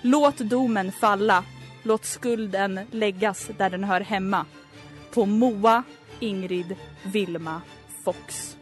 Låt 0.02 0.38
domen 0.38 0.92
falla. 0.92 1.44
Låt 1.88 2.04
skulden 2.04 2.80
läggas 2.90 3.50
där 3.58 3.70
den 3.70 3.84
hör 3.84 4.00
hemma. 4.00 4.46
På 5.14 5.26
Moa 5.26 5.82
Ingrid 6.20 6.76
Vilma 7.12 7.62
Fox. 8.04 8.56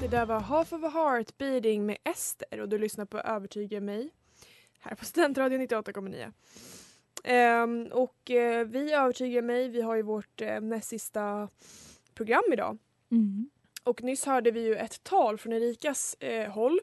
Det 0.00 0.08
där 0.08 0.26
var 0.26 0.40
Half 0.40 0.72
of 0.72 0.84
a 0.84 0.88
Heart 0.88 1.38
Beating 1.38 1.86
med 1.86 1.98
Ester 2.04 2.60
och 2.60 2.68
du 2.68 2.78
lyssnar 2.78 3.04
på 3.04 3.18
Övertyga 3.18 3.80
mig 3.80 4.10
här 4.80 4.94
på 4.94 5.04
Studentradion 5.04 5.60
98,9. 5.60 6.32
Ehm, 7.22 7.88
och 7.92 8.30
eh, 8.30 8.66
vi 8.66 8.92
övertygar 8.92 9.42
mig, 9.42 9.68
vi 9.68 9.82
har 9.82 9.94
ju 9.96 10.02
vårt 10.02 10.40
eh, 10.40 10.60
näst 10.60 10.88
sista 10.88 11.48
program 12.14 12.42
idag. 12.52 12.78
Mm. 13.10 13.50
Och 13.84 14.02
nyss 14.02 14.24
hörde 14.26 14.50
vi 14.50 14.60
ju 14.64 14.74
ett 14.76 15.04
tal 15.04 15.38
från 15.38 15.52
Erikas 15.52 16.14
eh, 16.20 16.50
håll. 16.52 16.80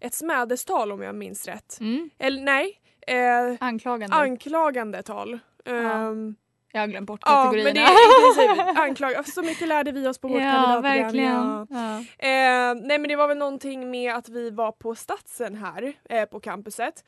Ett 0.00 0.14
smädestal 0.14 0.92
om 0.92 1.02
jag 1.02 1.14
minns 1.14 1.46
rätt. 1.46 1.80
Mm. 1.80 2.10
Eller 2.18 2.42
nej, 2.42 2.80
eh, 3.06 3.56
Anklagande. 3.60 4.16
anklagande 4.16 5.02
tal. 5.02 5.38
Ehm, 5.64 6.36
jag 6.72 6.80
har 6.80 6.86
glömt 6.88 7.06
bort 7.06 7.20
Ja, 7.26 7.30
kategorierna. 7.44 7.64
men 7.64 7.74
det 7.74 7.80
är 7.80 8.50
i 8.50 8.56
princip 8.56 8.78
anklag. 8.78 9.28
Så 9.28 9.42
mycket 9.42 9.68
lärde 9.68 9.92
vi 9.92 10.08
oss 10.08 10.18
på 10.18 10.28
vårt 10.28 10.42
ja, 10.42 10.50
kandidatprogram. 10.52 11.02
verkligen. 11.02 11.32
Ja. 11.34 11.66
Ja. 11.70 11.98
Eh, 12.28 12.74
nej 12.86 12.98
men 12.98 13.08
det 13.08 13.16
var 13.16 13.28
väl 13.28 13.38
någonting 13.38 13.90
med 13.90 14.14
att 14.14 14.28
vi 14.28 14.50
var 14.50 14.72
på 14.72 14.94
Statsen 14.94 15.54
här 15.54 15.92
eh, 16.08 16.24
på 16.24 16.40
campuset 16.40 17.04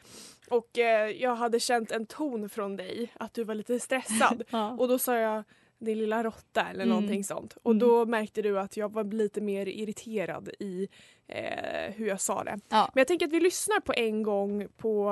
och 0.50 0.78
eh, 0.78 1.10
jag 1.10 1.34
hade 1.36 1.60
känt 1.60 1.90
en 1.90 2.06
ton 2.06 2.48
från 2.48 2.76
dig 2.76 3.12
att 3.14 3.34
du 3.34 3.44
var 3.44 3.54
lite 3.54 3.80
stressad 3.80 4.42
Ja. 4.50 4.70
och 4.70 4.88
då 4.88 4.98
sa 4.98 5.16
jag 5.16 5.44
din 5.78 5.98
lilla 5.98 6.22
råtta 6.24 6.60
eller 6.70 6.84
Mm. 6.84 6.88
någonting 6.88 7.24
sånt 7.24 7.56
och 7.62 7.70
Mm. 7.70 7.78
då 7.78 8.06
märkte 8.06 8.42
du 8.42 8.58
att 8.58 8.76
jag 8.76 8.92
var 8.92 9.04
lite 9.04 9.40
mer 9.40 9.66
irriterad 9.68 10.48
i 10.58 10.88
eh, 11.28 11.94
hur 11.94 12.06
jag 12.08 12.20
sa 12.20 12.44
det. 12.44 12.58
Ja. 12.68 12.90
Men 12.94 13.00
jag 13.00 13.06
tänker 13.08 13.26
att 13.26 13.32
vi 13.32 13.40
lyssnar 13.40 13.80
på 13.80 13.92
en 13.96 14.22
gång 14.22 14.68
på 14.76 15.10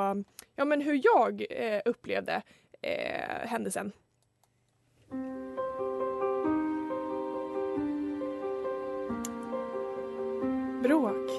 ja, 0.57 0.65
men 0.65 0.81
hur 0.81 1.01
jag 1.05 1.45
eh, 1.51 1.81
upplevde 1.85 2.43
eh, 2.83 3.49
händelsen. 3.49 3.93
Bråk. 10.83 11.31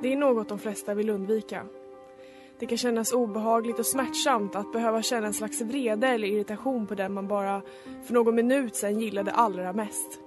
Det 0.00 0.12
är 0.12 0.16
något 0.16 0.48
de 0.48 0.58
flesta 0.58 0.94
vill 0.94 1.10
undvika. 1.10 1.66
Det 2.58 2.66
kan 2.66 2.78
kännas 2.78 3.12
obehagligt 3.12 3.78
och 3.78 3.86
smärtsamt 3.86 4.56
att 4.56 4.72
behöva 4.72 5.02
känna 5.02 5.26
en 5.26 5.34
slags 5.34 5.60
vrede 5.60 6.08
eller 6.08 6.28
irritation 6.28 6.86
på 6.86 6.94
den 6.94 7.12
man 7.12 7.28
bara 7.28 7.62
för 8.04 8.14
någon 8.14 8.34
minut 8.34 8.76
sedan 8.76 9.00
gillade 9.00 9.32
allra 9.32 9.72
mest. 9.72 10.20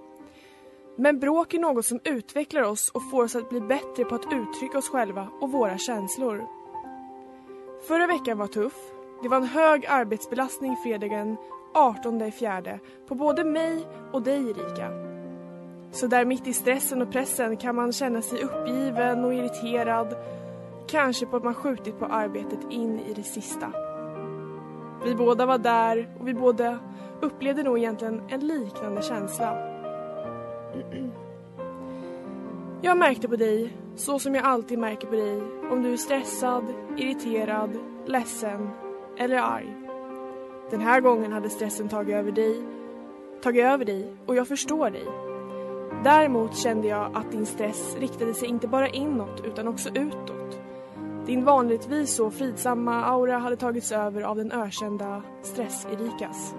Men 0.96 1.20
bråk 1.20 1.54
är 1.54 1.60
något 1.60 1.86
som 1.86 2.00
utvecklar 2.04 2.62
oss 2.62 2.90
och 2.90 3.10
får 3.12 3.24
oss 3.24 3.36
att 3.36 3.50
bli 3.50 3.62
bättre 3.62 4.06
på 4.06 4.16
att 4.16 4.34
uttrycka 4.34 4.78
oss 4.78 4.90
själva 4.90 5.28
och 5.42 5.52
våra 5.52 5.78
känslor. 5.78 6.48
Förra 7.88 8.08
veckan 8.08 8.38
var 8.38 8.48
tuff. 8.48 8.92
Det 9.22 9.30
var 9.30 9.38
en 9.38 9.44
hög 9.44 9.86
arbetsbelastning 9.86 10.78
fredagen 10.84 11.38
18 11.74 12.32
fjärde 12.32 12.80
på 13.08 13.16
både 13.16 13.44
mig 13.44 13.88
och 14.12 14.22
dig 14.22 14.50
Erika. 14.50 15.10
Så 15.92 16.08
där 16.08 16.26
mitt 16.26 16.48
i 16.48 16.54
stressen 16.54 17.02
och 17.02 17.12
pressen 17.12 17.58
kan 17.58 17.76
man 17.76 17.94
känna 17.94 18.22
sig 18.22 18.44
uppgiven 18.44 19.26
och 19.26 19.34
irriterad. 19.34 20.16
Kanske 20.88 21.26
på 21.26 21.38
att 21.38 21.44
man 21.44 21.54
skjutit 21.54 22.00
på 22.00 22.06
arbetet 22.06 22.60
in 22.70 23.00
i 23.00 23.14
det 23.14 23.24
sista. 23.24 23.72
Vi 25.06 25.16
båda 25.16 25.46
var 25.46 25.58
där 25.58 26.10
och 26.20 26.28
vi 26.28 26.34
båda 26.34 26.80
upplevde 27.22 27.64
nog 27.64 27.78
egentligen 27.78 28.22
en 28.30 28.40
liknande 28.40 29.02
känsla. 29.02 29.58
Jag 32.82 32.98
märkte 32.98 33.28
på 33.28 33.36
dig, 33.36 33.78
så 33.96 34.20
som 34.20 34.36
jag 34.36 34.46
alltid 34.46 34.80
märker 34.80 35.08
på 35.08 35.16
dig, 35.16 35.42
om 35.72 35.84
du 35.84 35.94
är 35.94 35.98
stressad, 35.98 36.64
irriterad, 36.98 37.78
ledsen 38.06 38.70
eller 39.18 39.38
arg. 39.38 39.88
Den 40.72 40.82
här 40.82 41.02
gången 41.02 41.32
hade 41.32 41.50
stressen 41.50 41.90
tagit 41.90 42.16
över 42.16 42.32
dig, 42.32 42.62
tagit 43.44 43.66
över 43.66 43.86
dig 43.86 44.14
och 44.26 44.36
jag 44.36 44.48
förstår 44.48 44.90
dig. 44.90 45.06
Däremot 46.04 46.58
kände 46.58 46.88
jag 46.88 47.12
att 47.14 47.32
din 47.32 47.46
stress 47.46 47.98
riktade 48.00 48.34
sig 48.34 48.48
inte 48.48 48.68
bara 48.68 48.88
inåt 48.88 49.42
utan 49.46 49.68
också 49.68 49.90
utåt. 49.90 50.60
Din 51.26 51.46
vanligtvis 51.46 52.16
så 52.16 52.32
fridsamma 52.32 53.04
aura 53.06 53.38
hade 53.38 53.56
tagits 53.56 53.92
över 53.92 54.22
av 54.22 54.36
den 54.36 54.52
ökända 54.52 55.22
stress-Erikas. 55.42 56.56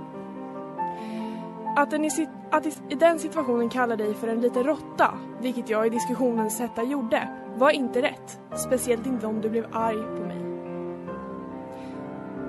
Att, 1.76 1.90
den 1.90 2.04
i, 2.04 2.08
sit- 2.08 2.28
att 2.50 2.66
i, 2.66 2.72
i 2.88 2.94
den 2.94 3.18
situationen 3.18 3.68
kalla 3.68 3.96
dig 3.96 4.14
för 4.14 4.28
en 4.28 4.40
liten 4.40 4.64
råtta, 4.64 5.14
vilket 5.40 5.70
jag 5.70 5.86
i 5.86 5.90
diskussionens 5.90 6.60
hetta 6.60 6.82
gjorde, 6.82 7.28
var 7.56 7.70
inte 7.70 8.02
rätt. 8.02 8.40
Speciellt 8.56 9.06
inte 9.06 9.26
om 9.26 9.40
du 9.40 9.50
blev 9.50 9.66
arg 9.72 10.02
på 10.16 10.26
mig. 10.26 10.40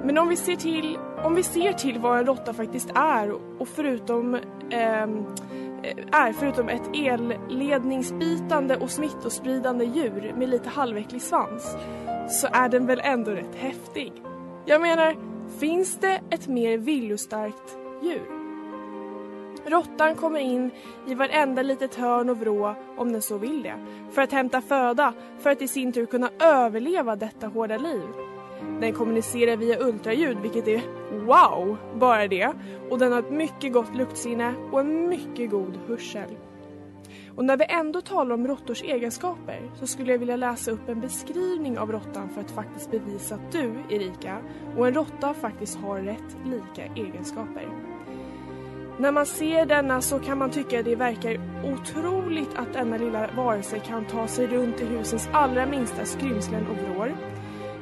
Men 0.03 0.17
om 0.17 0.29
vi 0.29 0.35
ser 0.35 0.55
till, 0.55 0.97
om 1.23 1.35
vi 1.35 1.43
ser 1.43 1.73
till 1.73 1.99
vad 1.99 2.19
en 2.19 2.25
råtta 2.25 2.53
faktiskt 2.53 2.89
är 2.95 3.31
och 3.61 3.67
förutom 3.67 4.35
ehm, 4.69 5.25
eh, 5.83 5.97
är 6.11 6.33
förutom 6.33 6.69
ett 6.69 6.89
elledningsbitande 6.93 8.77
och 8.77 8.91
smittospridande 8.91 9.85
djur 9.85 10.33
med 10.37 10.49
lite 10.49 10.69
halväcklig 10.69 11.21
svans 11.21 11.75
så 12.29 12.47
är 12.51 12.69
den 12.69 12.85
väl 12.85 13.01
ändå 13.03 13.31
rätt 13.31 13.55
häftig. 13.55 14.13
Jag 14.65 14.81
menar, 14.81 15.15
finns 15.59 15.97
det 15.99 16.21
ett 16.29 16.47
mer 16.47 16.77
viljostarkt 16.77 17.77
djur? 18.01 18.41
Råttan 19.65 20.15
kommer 20.15 20.39
in 20.39 20.71
i 21.07 21.15
varenda 21.15 21.61
litet 21.61 21.95
hörn 21.95 22.29
och 22.29 22.37
vrå 22.37 22.75
om 22.97 23.11
den 23.11 23.21
så 23.21 23.37
vill 23.37 23.63
det. 23.63 23.75
För 24.11 24.21
att 24.21 24.31
hämta 24.31 24.61
föda, 24.61 25.13
för 25.39 25.49
att 25.49 25.61
i 25.61 25.67
sin 25.67 25.91
tur 25.91 26.05
kunna 26.05 26.29
överleva 26.39 27.15
detta 27.15 27.47
hårda 27.47 27.77
liv. 27.77 28.30
Den 28.81 28.93
kommunicerar 28.93 29.57
via 29.57 29.79
ultraljud 29.79 30.37
vilket 30.41 30.67
är 30.67 30.81
wow, 31.25 31.77
bara 31.95 32.27
det. 32.27 32.53
Och 32.89 32.99
den 32.99 33.11
har 33.11 33.19
ett 33.19 33.31
mycket 33.31 33.73
gott 33.73 33.95
luktsinne 33.95 34.53
och 34.71 34.79
en 34.79 35.09
mycket 35.09 35.49
god 35.49 35.79
hörsel. 35.87 36.37
Och 37.35 37.45
när 37.45 37.57
vi 37.57 37.65
ändå 37.69 38.01
talar 38.01 38.35
om 38.35 38.47
råttors 38.47 38.83
egenskaper 38.83 39.71
så 39.79 39.87
skulle 39.87 40.11
jag 40.11 40.19
vilja 40.19 40.35
läsa 40.35 40.71
upp 40.71 40.89
en 40.89 41.01
beskrivning 41.01 41.79
av 41.79 41.91
råttan 41.91 42.29
för 42.29 42.41
att 42.41 42.51
faktiskt 42.51 42.91
bevisa 42.91 43.35
att 43.35 43.51
du, 43.51 43.73
Erika, 43.89 44.37
och 44.77 44.87
en 44.87 44.93
råtta 44.93 45.33
faktiskt 45.33 45.77
har 45.77 45.99
rätt 45.99 46.37
lika 46.45 46.85
egenskaper. 46.95 47.67
När 48.97 49.11
man 49.11 49.25
ser 49.25 49.65
denna 49.65 50.01
så 50.01 50.19
kan 50.19 50.37
man 50.37 50.49
tycka 50.49 50.79
att 50.79 50.85
det 50.85 50.95
verkar 50.95 51.39
otroligt 51.73 52.55
att 52.55 52.73
denna 52.73 52.97
lilla 52.97 53.29
varelse 53.35 53.79
kan 53.79 54.05
ta 54.05 54.27
sig 54.27 54.47
runt 54.47 54.81
i 54.81 54.85
husens 54.85 55.29
allra 55.33 55.65
minsta 55.65 56.05
skrymslen 56.05 56.67
och 56.67 56.77
vrår. 56.77 57.11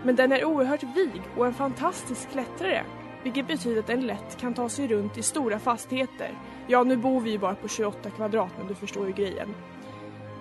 Men 0.03 0.15
den 0.15 0.31
är 0.31 0.45
oerhört 0.45 0.83
vig 0.83 1.21
och 1.37 1.45
en 1.45 1.53
fantastisk 1.53 2.31
klättrare. 2.31 2.83
Vilket 3.23 3.47
betyder 3.47 3.79
att 3.79 3.87
den 3.87 4.07
lätt 4.07 4.37
kan 4.37 4.53
ta 4.53 4.69
sig 4.69 4.87
runt 4.87 5.17
i 5.17 5.21
stora 5.21 5.59
fastigheter. 5.59 6.37
Ja, 6.67 6.83
nu 6.83 6.97
bor 6.97 7.21
vi 7.21 7.31
ju 7.31 7.37
bara 7.37 7.55
på 7.55 7.67
28 7.67 8.09
kvadrat 8.09 8.51
men 8.57 8.67
du 8.67 8.75
förstår 8.75 9.07
ju 9.07 9.13
grejen. 9.13 9.55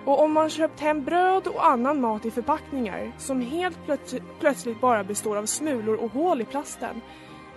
Och 0.05 0.23
om 0.23 0.31
man 0.31 0.49
köpt 0.49 0.79
hem 0.79 1.03
bröd 1.03 1.47
och 1.47 1.67
annan 1.67 2.01
mat 2.01 2.25
i 2.25 2.31
förpackningar 2.31 3.11
som 3.17 3.41
helt 3.41 3.77
plöts- 3.85 4.21
plötsligt 4.39 4.81
bara 4.81 5.03
består 5.03 5.37
av 5.37 5.45
smulor 5.45 5.95
och 5.95 6.11
hål 6.11 6.41
i 6.41 6.45
plasten 6.45 7.01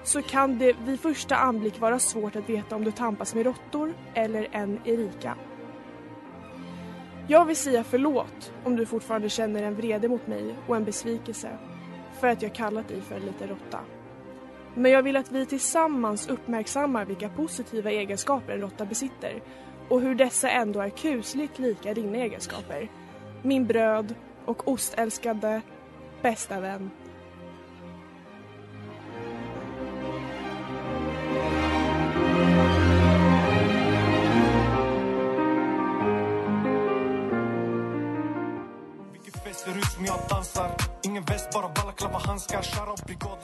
så 0.05 0.23
kan 0.23 0.59
det 0.59 0.77
vid 0.85 1.01
första 1.01 1.37
anblick 1.37 1.81
vara 1.81 1.99
svårt 1.99 2.37
att 2.37 2.49
veta 2.49 2.77
om 2.77 2.85
du 2.85 2.93
tampas 2.93 3.35
med 3.35 3.45
råttor 3.45 3.95
eller 4.15 4.49
en 4.53 4.81
Erika. 4.85 5.37
Jag 7.29 7.45
vill 7.45 7.57
säga 7.57 7.85
förlåt 7.85 8.53
om 8.65 8.77
du 8.77 8.87
fortfarande 8.87 9.29
känner 9.29 9.63
en 9.63 9.75
vrede 9.75 10.09
mot 10.09 10.27
mig 10.27 10.55
och 10.67 10.77
en 10.77 10.85
besvikelse 10.85 11.49
för 12.23 12.29
att 12.29 12.43
jag 12.43 12.55
kallat 12.55 12.89
dig 12.89 13.01
för 13.01 13.15
en 13.15 13.23
liten 13.23 13.49
råtta. 13.49 13.79
Men 14.75 14.93
jag 14.93 15.03
vill 15.03 15.17
att 15.17 15.33
vi 15.33 15.47
tillsammans 15.47 16.29
uppmärksammar 16.29 17.05
vilka 17.05 17.29
positiva 17.29 17.91
egenskaper 17.91 18.53
en 18.53 18.61
råtta 18.61 18.85
besitter 18.85 19.43
och 19.89 20.01
hur 20.01 20.15
dessa 20.15 20.51
ändå 20.51 20.81
är 20.81 20.89
kusligt 20.89 21.59
lika 21.59 21.95
dina 21.95 22.19
egenskaper. 22.19 22.89
Min 23.43 23.67
bröd 23.67 24.15
och 24.45 24.69
ostälskande 24.69 25.61
bästa 26.23 26.61
vän 26.61 26.91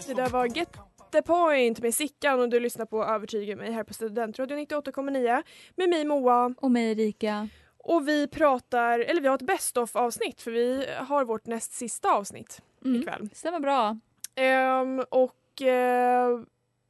Det 0.06 0.14
där 0.14 0.28
var 0.28 0.46
Get 0.46 0.68
the 1.12 1.22
point 1.22 1.80
med 1.80 1.94
Sickan 1.94 2.40
och 2.40 2.48
du 2.48 2.60
lyssnar 2.60 2.86
på 2.86 3.04
Övertyga 3.04 3.56
mig 3.56 3.72
här 3.72 3.84
på 3.84 3.94
Studentradion 3.94 4.58
98,9 4.58 5.42
med 5.76 5.88
mig 5.88 6.04
Moa 6.04 6.54
Och 6.58 6.70
mig 6.70 6.90
Erika. 6.90 7.48
och 7.78 8.08
vi 8.08 8.26
pratar, 8.28 8.98
eller 8.98 9.20
vi 9.20 9.28
har 9.28 9.34
ett 9.34 9.42
best 9.42 9.76
of 9.76 9.96
avsnitt 9.96 10.40
för 10.40 10.50
vi 10.50 10.86
har 10.96 11.24
vårt 11.24 11.46
näst 11.46 11.72
sista 11.72 12.10
avsnitt 12.12 12.62
Mm. 12.84 13.00
ikväll. 13.00 13.28
Stämmer 13.34 13.60
bra. 13.60 13.98
Ehm, 14.34 15.04
och 15.10 15.62
eh, 15.62 16.38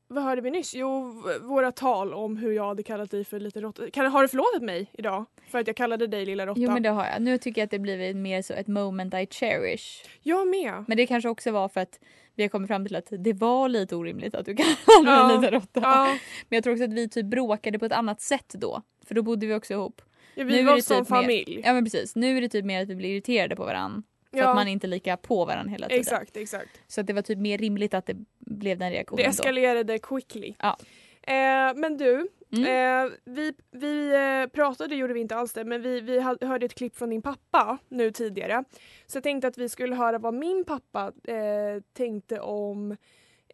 vad 0.09 0.25
hörde 0.25 0.41
vi 0.41 0.51
nyss? 0.51 0.75
Jo, 0.75 1.23
våra 1.43 1.73
tal 1.73 2.15
om 2.15 2.37
hur 2.37 2.53
jag 2.53 2.67
hade 2.69 2.83
kallat 2.83 3.11
dig 3.11 3.25
för 3.25 3.41
liten 3.41 3.63
råtta. 3.63 3.91
Kan, 3.91 4.07
har 4.07 4.23
du 4.23 4.29
förlåtit 4.29 4.63
mig 4.63 4.91
idag 4.93 5.25
för 5.51 5.59
att 5.59 5.67
jag 5.67 5.77
kallade 5.77 6.07
dig 6.07 6.27
lilla 6.27 6.47
råtta? 6.47 6.61
Jo 6.61 6.71
men 6.71 6.83
det 6.83 6.89
har 6.89 7.07
jag. 7.07 7.23
Nu 7.23 7.39
tycker 7.39 7.61
jag 7.61 7.65
att 7.65 7.71
det 7.71 7.79
blivit 7.79 8.17
mer 8.17 8.43
så 8.43 8.53
ett 8.55 8.67
moment 8.69 9.15
I 9.15 9.27
cherish. 9.31 10.05
Jag 10.23 10.49
med. 10.49 10.85
Men 10.89 10.97
det 10.97 11.07
kanske 11.07 11.29
också 11.29 11.51
var 11.51 11.69
för 11.69 11.81
att 11.81 12.01
vi 12.35 12.43
har 12.45 12.49
kommit 12.49 12.69
fram 12.69 12.87
till 12.87 12.97
att 12.97 13.09
det 13.19 13.33
var 13.33 13.69
lite 13.69 13.97
orimligt 13.97 14.35
att 14.35 14.47
du 14.47 14.57
kallade 14.97 15.05
mig 15.05 15.13
Ja. 15.15 15.35
en 15.35 15.41
liten 15.41 15.61
råtta. 15.61 15.81
Ja, 15.81 16.05
Men 16.49 16.57
jag 16.57 16.65
tror 16.65 16.73
också 16.75 16.85
att 16.85 16.93
vi 16.93 17.09
typ 17.09 17.27
bråkade 17.27 17.79
på 17.79 17.85
ett 17.85 17.93
annat 17.93 18.21
sätt 18.21 18.55
då. 18.59 18.83
För 19.07 19.15
då 19.15 19.23
bodde 19.23 19.47
vi 19.47 19.55
också 19.55 19.73
ihop. 19.73 20.03
vi 20.35 20.45
Nu 20.45 20.59
är 20.59 20.65
var 20.65 20.79
som 20.81 20.97
typ 20.99 21.11
mer- 21.11 21.21
familj. 21.23 21.61
Ja 21.65 21.73
men 21.73 21.85
precis. 21.85 22.17
Nu 22.17 22.37
är 22.37 22.41
det 22.41 22.49
typ 22.49 22.65
mer 22.65 22.83
att 22.83 22.89
vi 22.89 22.95
blir 22.97 23.09
irriterade 23.11 23.57
på 23.57 23.65
varandra. 23.65 24.03
För 24.39 24.45
Ja, 24.45 24.49
att 24.51 24.55
man 24.57 24.69
inte 24.69 24.87
är 24.87 24.89
lika 24.89 25.17
på 25.17 25.45
varandra 25.45 25.71
hela 25.71 25.87
tiden. 25.89 26.01
exakt, 26.01 26.37
exakt. 26.37 26.81
Så 26.87 27.01
att 27.01 27.07
det 27.07 27.13
var 27.13 27.23
typ 27.23 27.39
mer 27.39 27.59
rimligt 27.59 27.95
att 27.95 28.07
det 28.07 28.17
blev 28.39 28.79
den 28.79 28.91
reaktionen 28.91 29.17
Det 29.17 29.23
då. 29.25 29.31
eskalerade 29.31 29.99
quickly. 29.99 30.55
Ja. 30.59 30.79
Eh, 31.23 31.75
men 31.77 31.97
du, 31.97 32.29
Mm. 32.53 33.07
eh, 33.07 33.13
vi, 33.25 33.53
vi 33.71 34.15
eh, 34.15 34.51
pratade, 34.53 34.95
gjorde 34.95 35.13
vi 35.13 35.21
inte 35.21 35.37
alls 35.37 35.53
det, 35.53 35.65
men 35.65 35.83
vi, 35.83 36.01
vi 36.01 36.21
hörde 36.21 36.67
ett 36.67 36.75
klipp 36.75 36.97
från 36.97 37.11
din 37.11 37.23
pappa 37.23 37.79
nu 37.89 38.11
tidigare. 38.11 38.65
Så 39.07 39.17
jag 39.17 39.23
tänkte 39.23 39.49
att 39.49 39.59
vi 39.59 39.69
skulle 39.69 39.95
höra 39.95 40.19
vad 40.19 40.35
min 40.35 40.65
pappa 40.65 41.13
eh, 41.25 41.83
tänkte 41.93 42.41
om 42.41 42.97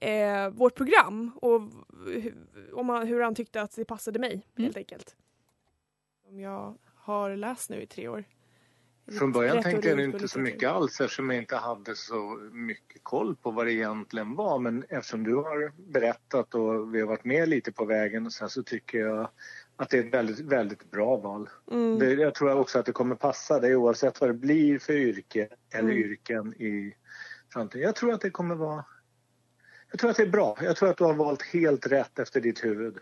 eh, 0.01 0.49
vårt 0.51 0.75
program 0.75 1.31
och 1.43 1.61
om 2.73 2.89
han, 2.89 3.07
hur 3.07 3.21
han 3.21 3.35
tyckte 3.35 3.63
att 3.63 3.77
det 3.77 3.85
passade 3.85 4.19
mig 4.19 4.33
Mm. 4.33 4.65
helt 4.65 4.77
enkelt. 4.77 5.17
Som 6.27 6.41
jag 6.41 6.75
har 6.95 7.37
läst 7.37 7.71
nu 7.71 7.83
i 7.83 7.87
tre 7.87 8.09
år. 8.09 8.25
Från 9.13 9.33
början 9.33 9.63
tänkte 9.63 9.89
jag 9.89 10.01
inte 10.01 10.29
så 10.29 10.39
mycket 10.39 10.71
alls 10.71 11.01
eftersom 11.01 11.31
jag 11.31 11.39
inte 11.39 11.57
hade 11.57 11.97
så 11.97 12.39
mycket 12.53 13.01
koll 13.05 13.37
på 13.37 13.51
vad 13.51 13.67
det 13.67 13.73
egentligen 13.73 14.35
var. 14.35 14.59
Men 14.59 14.85
eftersom 14.89 15.25
du 15.25 15.35
har 15.35 15.73
berättat 15.93 16.55
och 16.55 16.95
vi 16.95 17.01
har 17.01 17.09
varit 17.09 17.25
med 17.25 17.49
lite 17.49 17.73
på 17.73 17.85
vägen 17.85 18.27
och 18.27 18.33
sen 18.33 18.51
så 18.51 18.63
tycker 18.63 18.99
jag 18.99 19.29
att 19.77 19.91
det 19.91 19.99
är 19.99 20.05
ett 20.05 20.15
väldigt, 20.15 20.41
väldigt 20.41 20.91
bra 20.91 21.17
val. 21.17 21.49
Mm. 21.71 21.99
Det, 21.99 22.13
jag 22.13 22.35
tror 22.35 22.59
också 22.59 22.79
att 22.79 22.87
det 22.87 22.93
kommer 22.93 23.15
passa 23.15 23.61
dig 23.61 23.77
oavsett 23.77 24.21
vad 24.21 24.31
det 24.31 24.35
blir 24.35 24.79
för 24.79 24.93
yrke 24.93 25.49
eller 25.75 25.91
Mm. 25.93 26.05
yrken 26.05 26.55
i 26.55 26.97
framtiden. 27.53 27.83
Jag 27.83 27.95
tror 27.95 28.13
att 28.13 28.21
det 28.21 28.31
kommer 28.31 28.55
vara 28.55 28.85
jag 29.91 29.99
tror 29.99 30.11
att 30.11 30.17
det 30.17 30.23
är 30.23 30.31
bra. 30.31 30.59
Jag 30.63 30.77
tror 30.77 30.91
att 30.91 30.97
du 30.97 31.05
har 31.05 31.15
valt 31.15 31.43
helt 31.43 31.87
rätt 31.87 32.19
efter 32.19 32.41
ditt 32.41 32.65
huvud. 32.65 32.99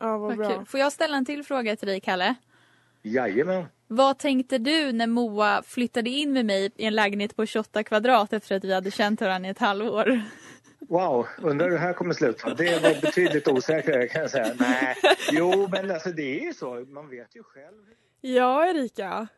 Ja, 0.00 0.18
vad 0.18 0.36
bra. 0.36 0.64
Får 0.64 0.80
jag 0.80 0.92
ställa 0.92 1.16
en 1.16 1.24
till 1.24 1.44
fråga 1.44 1.76
till 1.76 1.88
dig 1.88 2.00
Kalle? 2.00 2.34
Jajamän. 3.02 3.64
Vad 3.88 4.18
tänkte 4.18 4.58
du 4.58 4.92
när 4.92 5.06
Moa 5.06 5.62
flyttade 5.62 6.10
in 6.10 6.32
med 6.32 6.46
mig 6.46 6.70
i 6.76 6.84
en 6.84 6.94
lägenhet 6.94 7.36
på 7.36 7.46
28 7.46 7.84
kvadrat 7.84 8.32
efter 8.32 8.56
att 8.56 8.64
vi 8.64 8.72
hade 8.74 8.90
känt 8.90 9.20
varandra 9.20 9.48
i 9.48 9.50
ett 9.50 9.58
halvår? 9.58 10.20
Wow, 10.88 11.26
undrar 11.38 11.66
hur 11.66 11.74
det 11.74 11.80
här 11.80 11.92
kommer 11.92 12.14
sluta. 12.14 12.54
Det 12.54 12.82
var 12.82 13.00
betydligt 13.00 13.48
osäkrare 13.48 14.08
kan 14.08 14.20
jag 14.22 14.30
säga. 14.30 14.54
Nej, 14.58 14.96
jo 15.32 15.68
men 15.68 15.90
alltså 15.90 16.08
det 16.12 16.40
är 16.40 16.44
ju 16.44 16.54
så. 16.54 16.74
Man 16.88 17.08
vet 17.10 17.36
ju 17.36 17.42
själv. 17.42 17.82
Ja, 18.20 18.66
Erika. 18.66 19.28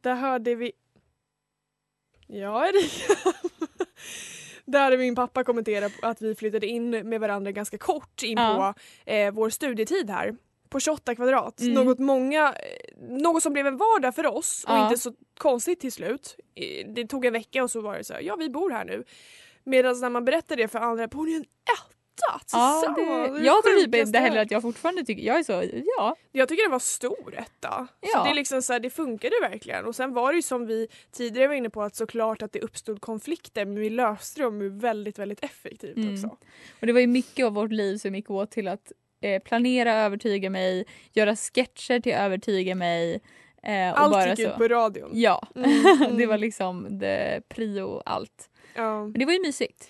Där 0.00 0.14
hörde 0.14 0.54
vi... 0.54 0.72
Ja, 2.26 2.66
Erika. 2.68 3.14
Där 4.64 4.80
hade 4.80 4.96
min 4.96 5.14
pappa 5.14 5.44
kommenterat 5.44 5.92
att 6.02 6.22
vi 6.22 6.34
flyttade 6.34 6.66
in 6.66 6.90
med 6.90 7.20
varandra 7.20 7.52
ganska 7.52 7.78
kort 7.78 8.22
in 8.22 8.38
Ja. 8.38 8.74
på 9.04 9.10
eh, 9.10 9.32
vår 9.32 9.50
studietid 9.50 10.10
här. 10.10 10.34
På 10.74 10.80
28 10.80 11.14
kvadrat. 11.14 11.60
Mm. 11.60 11.74
Något, 11.74 11.98
många, 11.98 12.48
eh, 12.52 13.08
något 13.08 13.42
som 13.42 13.52
blev 13.52 13.66
en 13.66 13.76
vardag 13.76 14.14
för 14.14 14.26
oss 14.26 14.64
och 14.68 14.74
Ja. 14.74 14.84
inte 14.84 15.00
så 15.00 15.12
konstigt 15.38 15.80
till 15.80 15.92
slut. 15.92 16.36
Det 16.94 17.06
tog 17.06 17.24
en 17.24 17.32
vecka 17.32 17.62
och 17.62 17.70
så 17.70 17.80
var 17.80 17.96
det 17.98 18.04
så 18.04 18.12
här, 18.14 18.20
ja 18.20 18.36
vi 18.36 18.50
bor 18.50 18.70
här 18.70 18.84
nu. 18.84 19.04
Medan 19.64 20.00
när 20.00 20.10
man 20.10 20.24
berättar 20.24 20.56
det 20.56 20.68
för 20.68 20.78
andra, 20.78 21.06
bor 21.08 21.26
ni 21.26 21.32
i 21.32 21.36
en 21.36 21.40
etta? 21.42 21.84
Ja, 22.22 22.38
Tillsammans? 22.38 22.96
det, 23.38 23.44
jag 23.44 23.64
tror 23.64 23.80
typ 23.84 23.94
inte 23.94 24.18
heller 24.18 24.36
hört." 24.36 24.46
att 24.46 24.50
jag 24.50 24.62
fortfarande 24.62 25.04
tycker, 25.04 25.22
jag 25.22 25.38
är 25.38 25.42
så, 25.42 25.62
ja. 25.98 26.16
Jag 26.32 26.48
tycker 26.48 26.64
det 26.64 26.70
var 26.70 26.78
stor 26.78 27.34
etta. 27.38 27.86
Så 28.02 28.08
Ja. 28.14 28.24
det, 28.24 28.30
är 28.30 28.34
liksom 28.34 28.62
så 28.62 28.72
här, 28.72 28.80
det 28.80 28.90
funkade 28.90 29.34
verkligen. 29.40 29.84
Och 29.84 29.96
sen 29.96 30.12
var 30.14 30.32
det 30.32 30.36
ju 30.36 30.42
som 30.42 30.66
vi 30.66 30.88
tidigare 31.12 31.48
var 31.48 31.54
inne 31.54 31.70
på 31.70 31.82
att 31.82 31.96
såklart 31.96 32.42
att 32.42 32.52
det 32.52 32.60
uppstod 32.60 33.00
konflikter 33.00 33.64
men 33.64 33.74
vi 33.80 33.90
löste 33.90 34.42
dem 34.42 34.78
väldigt 34.78 35.18
väldigt 35.18 35.44
effektivt 35.44 35.96
Mm. 35.96 36.14
också. 36.14 36.26
Och 36.80 36.86
det 36.86 36.92
var 36.92 37.00
ju 37.00 37.06
mycket 37.06 37.46
av 37.46 37.52
vårt 37.54 37.72
liv 37.72 37.96
som 37.96 38.14
gick 38.14 38.30
åt 38.30 38.50
till 38.50 38.68
att 38.68 38.92
eh, 39.24 39.42
planera 39.42 39.92
övertyga 39.94 40.50
mig, 40.50 40.84
göra 41.12 41.36
sketcher 41.36 42.00
till 42.00 42.12
övertyga 42.12 42.74
mig. 42.74 43.20
Eh, 43.62 43.90
och 43.90 44.00
Allt 44.00 44.12
bara 44.12 44.28
gick 44.28 44.36
så. 44.40 44.46
ut 44.48 44.56
på 44.56 44.68
radion. 44.68 45.10
Ja, 45.12 45.48
Mm, 45.54 45.70
mm. 45.86 46.16
det 46.16 46.26
var 46.26 46.38
liksom 46.38 46.98
det 46.98 47.40
prio 47.48 48.02
allt. 48.06 48.50
Ja. 48.74 49.02
Men 49.04 49.12
det 49.12 49.24
var 49.24 49.32
ju 49.32 49.40
mysigt. 49.40 49.88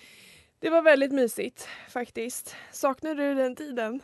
Det 0.59 0.69
var 0.69 0.81
väldigt 0.81 1.11
mysigt 1.11 1.67
faktiskt. 1.89 2.55
Saknar 2.71 3.15
du 3.15 3.35
den 3.35 3.55
tiden? 3.55 3.99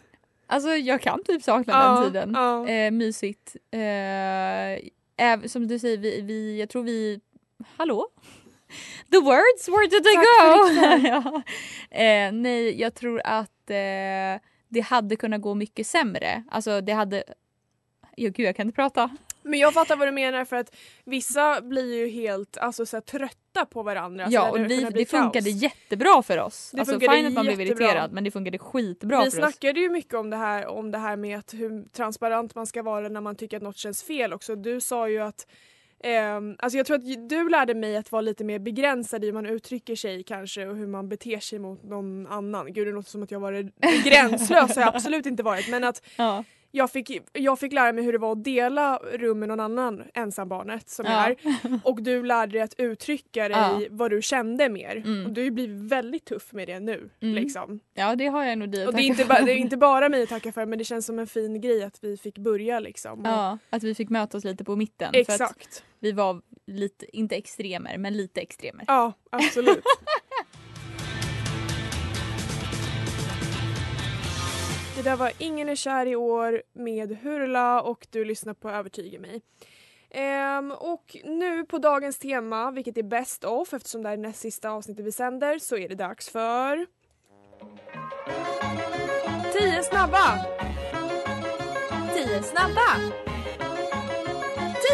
Alltså 0.48 0.70
jag 0.70 1.02
kan 1.02 1.24
typ 1.24 1.44
sakna 1.44 1.74
Ja, 1.74 2.00
den 2.02 2.12
tiden. 2.12 2.32
ja. 2.36 2.68
Eh, 2.68 2.92
mysigt. 2.92 3.56
Eh, 3.72 5.42
som 5.48 5.68
du 5.68 5.80
säger, 5.80 5.98
vi, 5.98 6.22
vi, 6.22 6.60
jag 6.60 6.70
tror 6.70 6.84
vi... 6.84 7.20
Hallå? 7.78 8.08
The 9.12 9.18
words, 9.20 9.68
where 9.68 9.88
did 9.88 10.04
they 10.04 10.16
Tack 10.16 10.26
go? 10.26 11.08
ja. 11.08 11.42
eh, 12.02 12.32
nej, 12.32 12.82
jag 12.82 12.94
tror 12.96 13.22
att 13.24 13.70
eh, 13.70 14.42
det 14.72 14.82
hade 14.82 15.16
kunnat 15.16 15.42
gå 15.42 15.56
mycket 15.56 15.88
sämre. 15.88 16.44
Alltså 16.52 16.82
det 16.82 16.92
hade... 16.92 17.24
Jo, 18.18 18.32
gud, 18.32 18.46
jag 18.46 18.56
kan 18.56 18.68
inte 18.68 18.76
prata. 18.76 19.10
Men 19.44 19.60
jag 19.60 19.74
fattar 19.74 19.96
vad 19.96 20.08
du 20.08 20.12
menar 20.12 20.46
för 20.46 20.56
att 20.56 20.76
vissa 21.04 21.62
blir 21.62 21.96
ju 21.96 22.08
helt 22.08 22.58
alltså, 22.58 22.86
så 22.86 22.96
här, 22.96 23.02
trötta 23.02 23.66
på 23.66 23.84
varandra. 23.84 24.26
så 24.26 24.32
ja, 24.34 24.52
och 24.52 24.60
vi, 24.60 24.84
det 24.84 25.06
funkade 25.06 25.50
kaos. 25.52 25.62
jättebra 25.62 26.24
för 26.24 26.38
oss. 26.38 26.72
Det 26.74 26.80
alltså 26.80 27.00
fine 27.00 27.26
att 27.26 27.34
man 27.34 27.46
blev 27.46 27.62
irriterad 27.62 28.12
men 28.12 28.24
det 28.24 28.32
funkade 28.32 28.58
skitbra 28.58 29.24
Vi 29.24 29.32
för 29.32 29.38
oss. 29.38 29.54
snackade 29.54 29.80
ju 29.80 29.90
mycket 29.90 30.14
om 30.14 30.30
det, 30.30 30.38
här, 30.38 30.68
om 30.68 30.92
det 30.92 30.98
här 30.98 31.16
med 31.16 31.40
att 31.40 31.54
hur 31.54 31.86
transparent 31.90 32.56
man 32.56 32.68
ska 32.68 32.84
vara 32.84 33.10
när 33.10 33.22
man 33.22 33.36
tycker 33.36 33.58
att 33.58 33.64
något 33.64 33.78
känns 33.78 34.04
fel 34.04 34.34
också. 34.34 34.56
Du 34.56 34.82
sa 34.82 35.10
ju 35.10 35.20
att 35.20 35.48
ehm, 36.04 36.56
alltså 36.60 36.78
jag 36.78 36.86
tror 36.86 36.98
att 36.98 37.30
du 37.30 37.50
lärde 37.50 37.74
mig 37.74 37.98
att 37.98 38.12
vara 38.12 38.22
lite 38.22 38.44
mer 38.44 38.60
begränsad 38.60 39.24
i 39.24 39.28
hur 39.28 39.34
man 39.34 39.46
uttrycker 39.46 39.96
sig 39.96 40.24
kanske 40.24 40.68
och 40.68 40.76
hur 40.76 40.88
man 40.88 41.10
beter 41.10 41.40
sig 41.40 41.60
mot 41.60 41.84
någon 41.84 42.28
annan. 42.28 42.74
Gud 42.74 42.88
det 42.88 42.92
låter 42.92 43.10
som 43.10 43.24
att 43.24 43.32
jag 43.32 43.40
varit 43.40 43.80
gränslös 44.06 44.76
har 44.76 44.82
jag 44.84 44.96
absolut 44.96 45.26
inte 45.26 45.44
varit 45.44 45.70
men 45.70 45.84
att 45.84 46.04
Ja. 46.16 46.44
Jag 46.72 46.92
fick, 46.92 47.22
jag 47.34 47.60
fick 47.60 47.74
lära 47.74 47.92
mig 47.94 48.04
hur 48.04 48.12
det 48.12 48.18
var 48.18 48.32
att 48.32 48.44
dela 48.44 48.98
rum 48.98 49.40
med 49.40 49.48
någon 49.50 49.60
annan 49.60 50.04
ensambarnet 50.14 50.90
som 50.90 51.06
Ja. 51.06 51.12
är 51.12 51.36
och 51.84 52.04
du 52.04 52.24
lärde 52.26 52.52
dig 52.52 52.62
att 52.62 52.74
uttrycka 52.78 53.48
dig 53.50 53.58
Ja. 53.58 53.82
vad 53.90 54.12
du 54.12 54.22
kände 54.22 54.70
mer. 54.70 54.96
Mm. 55.06 55.26
Och 55.26 55.32
du 55.32 55.44
har 55.44 55.52
blivit 55.52 55.92
väldigt 55.92 56.26
tuff 56.26 56.54
med 56.54 56.68
det 56.68 56.80
nu. 56.80 57.10
Mm. 57.22 57.36
Liksom. 57.36 57.80
ja, 57.94 58.16
det 58.16 58.28
har 58.28 58.44
jag 58.44 58.58
nog 58.58 58.70
dig 58.72 58.88
Och 58.88 58.94
det 58.94 59.02
är, 59.02 59.04
inte 59.06 59.26
ba- 59.26 59.36
för. 59.36 59.46
det 59.46 59.52
är 59.52 59.56
inte 59.56 59.78
bara 59.78 60.10
mig 60.10 60.24
att 60.24 60.30
tacka 60.30 60.52
för 60.52 60.66
men 60.66 60.80
det 60.80 60.86
känns 60.86 61.06
som 61.06 61.20
en 61.20 61.28
fin 61.28 61.62
grej 61.62 61.84
att 61.84 61.98
vi 62.04 62.18
fick 62.18 62.38
börja 62.38 62.80
liksom. 62.80 63.22
Ja, 63.26 63.58
att 63.70 63.84
vi 63.84 63.96
fick 63.96 64.10
möta 64.10 64.38
oss 64.38 64.44
lite 64.44 64.64
på 64.64 64.76
mitten. 64.76 65.10
Exakt. 65.14 65.84
vi 66.00 66.12
var 66.12 66.42
lite, 66.68 67.18
inte 67.18 67.36
extremer, 67.36 67.98
men 67.98 68.18
lite 68.18 68.42
extremer. 68.42 68.86
Ja, 68.88 69.14
absolut. 69.30 69.84
det 75.04 75.10
där 75.10 75.18
var 75.18 75.32
Ingen 75.38 75.70
är 75.70 75.76
kär 75.76 76.06
i 76.06 76.16
år 76.16 76.64
med 76.74 77.18
Hurla 77.24 77.82
och 77.82 78.08
du 78.10 78.26
lyssnar 78.26 78.54
på 78.54 78.70
Övertyga 78.70 79.20
mig. 79.20 79.42
Ehm, 80.10 80.72
och 80.72 81.18
nu 81.24 81.66
på 81.66 81.78
dagens 81.78 82.18
tema, 82.20 82.72
vilket 82.72 82.98
är 82.98 83.04
best 83.04 83.44
of 83.44 83.74
eftersom 83.74 84.04
det 84.04 84.10
här 84.10 84.18
är 84.18 84.22
näst 84.22 84.40
sista 84.40 84.70
avsnittet 84.70 85.06
vi 85.06 85.12
sänder, 85.12 85.60
så 85.60 85.78
är 85.78 85.90
det 85.90 85.96
dags 85.96 86.30
för... 86.30 86.86
10 89.54 89.84
snabba! 89.84 90.46
10 92.14 92.44
snabba! 92.44 92.98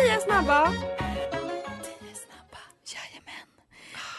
10 0.06 0.20
snabba! 0.20 0.67
snabba, 0.67 0.96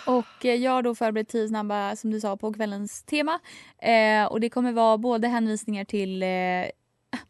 Och 0.09 0.44
eh, 0.44 0.55
jag 0.55 0.73
har 0.73 0.83
då 0.83 0.94
förberett 0.94 1.29
tio 1.29 1.49
snabba 1.49 1.97
som 1.97 2.11
du 2.11 2.21
sa 2.21 2.37
på 2.37 2.53
kvällens 2.53 3.03
tema. 3.03 3.40
Eh, 3.83 4.25
och 4.25 4.40
det 4.40 4.51
kommer 4.51 4.73
vara 4.73 4.99
både 4.99 5.29
hänvisningar 5.29 5.85
till 5.85 6.23
eh, 6.23 6.29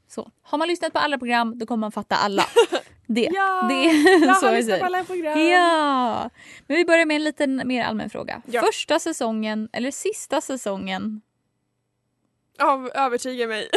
så. 0.09 0.31
Har 0.43 0.59
man 0.59 0.69
lyssnat 0.69 0.93
på 0.93 0.99
alla 0.99 1.19
program 1.19 1.59
då 1.59 1.67
kommer 1.67 1.81
man 1.81 1.93
fatta 1.93 2.17
alla. 2.17 2.45
Det. 3.11 3.29
Ja! 3.33 3.67
det 3.71 3.85
Jag 4.27 4.37
så 4.41 4.47
jag 4.47 4.55
lyssnat 4.55 4.81
på 4.81 4.87
alla 4.87 5.05
program! 5.05 5.41
Ja! 5.41 6.31
Men 6.67 6.77
vi 6.77 6.85
börjar 6.85 7.07
med 7.07 7.15
en 7.15 7.25
liten 7.25 7.63
mer 7.65 7.85
allmän 7.85 8.11
fråga. 8.11 8.43
Ja. 8.47 8.63
Första 8.63 8.99
säsongen 8.99 9.69
eller 9.73 9.91
sista 9.91 10.41
säsongen? 10.41 11.21
Av 12.59 12.91
Övertyga 12.95 13.47
mig. 13.47 13.71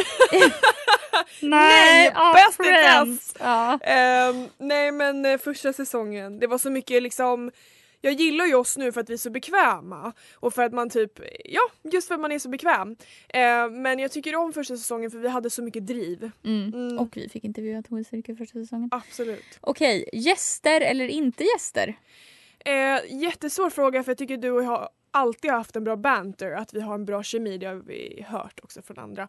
Nej, 1.42 2.12
av 2.14 2.34
bäst 2.34 2.60
i 2.60 2.64
test! 2.64 3.36
Ja. 3.40 3.78
Ehm, 3.82 4.48
nej 4.58 4.92
men 4.92 5.26
eh, 5.26 5.38
första 5.38 5.72
säsongen, 5.72 6.38
det 6.38 6.46
var 6.46 6.58
så 6.58 6.70
mycket 6.70 7.02
liksom 7.02 7.50
jag 8.02 8.12
gillar 8.12 8.46
ju 8.46 8.54
oss 8.54 8.76
nu 8.76 8.92
för 8.92 9.00
att 9.00 9.10
vi 9.10 9.14
är 9.14 9.18
så 9.18 9.30
bekväma 9.30 10.12
och 10.34 10.54
för 10.54 10.62
att 10.62 10.72
man 10.72 10.90
typ, 10.90 11.20
ja 11.44 11.60
just 11.82 12.08
för 12.08 12.14
att 12.14 12.20
man 12.20 12.32
är 12.32 12.38
så 12.38 12.48
bekväm. 12.48 12.96
Eh, 13.28 13.70
men 13.70 13.98
jag 13.98 14.12
tycker 14.12 14.36
om 14.36 14.52
första 14.52 14.76
säsongen 14.76 15.10
för 15.10 15.18
vi 15.18 15.28
hade 15.28 15.50
så 15.50 15.62
mycket 15.62 15.86
driv. 15.86 16.30
Mm. 16.44 16.74
Mm. 16.74 16.98
Och 16.98 17.16
vi 17.16 17.28
fick 17.28 17.44
intervjua 17.44 17.82
Tove 17.82 18.04
Styrke 18.04 18.36
första 18.36 18.58
säsongen. 18.58 18.88
Absolut. 18.92 19.58
Okej, 19.60 20.08
gäster 20.12 20.80
eller 20.80 21.08
inte 21.08 21.44
gäster? 21.44 21.98
Eh, 22.58 23.20
jättesvår 23.22 23.70
fråga 23.70 24.02
för 24.02 24.10
jag 24.10 24.18
tycker 24.18 24.36
du 24.36 24.50
och 24.50 24.62
jag 24.62 24.68
har 24.68 24.88
alltid 25.10 25.50
haft 25.50 25.76
en 25.76 25.84
bra 25.84 25.96
banter, 25.96 26.52
att 26.52 26.74
vi 26.74 26.80
har 26.80 26.94
en 26.94 27.04
bra 27.04 27.22
kemi, 27.22 27.58
det 27.58 27.66
har 27.66 27.74
vi 27.74 28.24
hört 28.28 28.60
också 28.62 28.82
från 28.82 28.98
andra. 28.98 29.28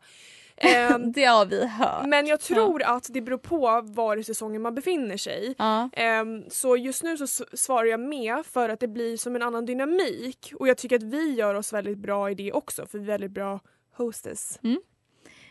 Ehm, 0.58 1.12
Det 1.16 1.24
har 1.26 1.46
vi 1.46 1.68
hört. 1.68 2.06
men 2.08 2.28
jag 2.28 2.40
tror 2.40 2.84
att 2.84 3.08
det 3.14 3.22
beror 3.22 3.38
på 3.38 3.82
var 3.84 4.18
i 4.18 4.24
säsongen 4.24 4.62
man 4.62 4.76
befinner 4.76 5.18
sig. 5.18 5.56
Ja. 5.58 5.90
Ehm, 5.94 6.44
så 6.50 6.78
just 6.78 7.04
nu 7.04 7.18
så 7.18 7.28
svarar 7.54 7.86
jag 7.86 8.00
med 8.00 8.46
för 8.46 8.70
att 8.70 8.80
det 8.80 8.88
blir 8.88 9.18
som 9.18 9.36
en 9.36 9.42
annan 9.42 9.66
dynamik 9.66 10.54
och 10.56 10.68
jag 10.68 10.78
tycker 10.78 10.96
att 10.96 11.04
vi 11.04 11.34
gör 11.34 11.56
oss 11.56 11.74
väldigt 11.74 11.98
bra 11.98 12.32
i 12.32 12.36
det 12.36 12.52
också 12.52 12.86
för 12.86 12.98
vi 12.98 13.04
är 13.04 13.08
väldigt 13.08 13.32
bra 13.32 13.60
hostess. 13.94 14.60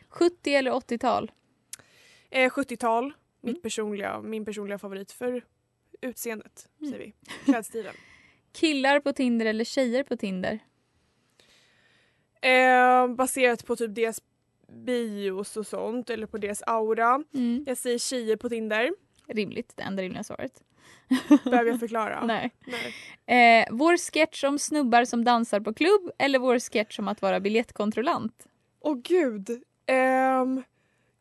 70 0.09 0.55
eller 0.55 0.71
80-tal? 0.71 1.31
Eh, 2.31 2.51
70-tal, 2.51 3.05
Mm. 3.05 3.55
mitt 3.55 3.63
personliga, 3.63 4.21
min 4.21 4.45
personliga 4.45 4.79
favorit 4.79 5.13
för 5.13 5.45
utseendet 6.01 6.69
säger 6.79 6.99
vi. 6.99 7.15
Klädstilen. 7.45 7.95
Killar 8.53 9.01
på 9.01 9.13
Tinder 9.13 9.47
eller 9.47 9.65
tjejer 9.65 10.03
på 10.05 10.17
Tinder? 10.17 10.59
Eh, 12.43 13.09
baserat 13.15 13.67
på 13.67 13.77
typ 13.77 13.95
deras 13.95 14.21
bios 14.73 15.57
och 15.57 15.67
sånt 15.67 16.11
eller 16.11 16.27
på 16.27 16.39
deras 16.39 16.63
aura. 16.67 17.23
Mm. 17.35 17.65
Jag 17.67 17.77
säger 17.79 17.99
tjejer 17.99 18.37
på 18.37 18.49
Tinder. 18.49 18.91
Rimligt, 19.29 19.73
det 19.77 19.83
enda 19.83 20.03
rimliga 20.03 20.25
svaret. 20.25 20.53
Behöver 21.45 21.71
jag 21.71 21.81
förklara? 21.81 22.27
Nej. 22.27 22.51
Nej. 23.27 23.63
Eh, 23.63 23.69
vår 23.71 23.97
sketch 24.13 24.45
om 24.45 24.59
snubbar 24.59 25.05
som 25.05 25.25
dansar 25.25 25.61
på 25.61 25.75
klubb 25.75 26.11
eller 26.19 26.39
vår 26.39 26.59
sketch 26.59 26.99
om 26.99 27.09
att 27.09 27.23
vara 27.23 27.41
biljettkontrollant? 27.41 28.47
Åh 28.81 28.97
gud. 29.05 29.63
Ehm, 29.87 30.63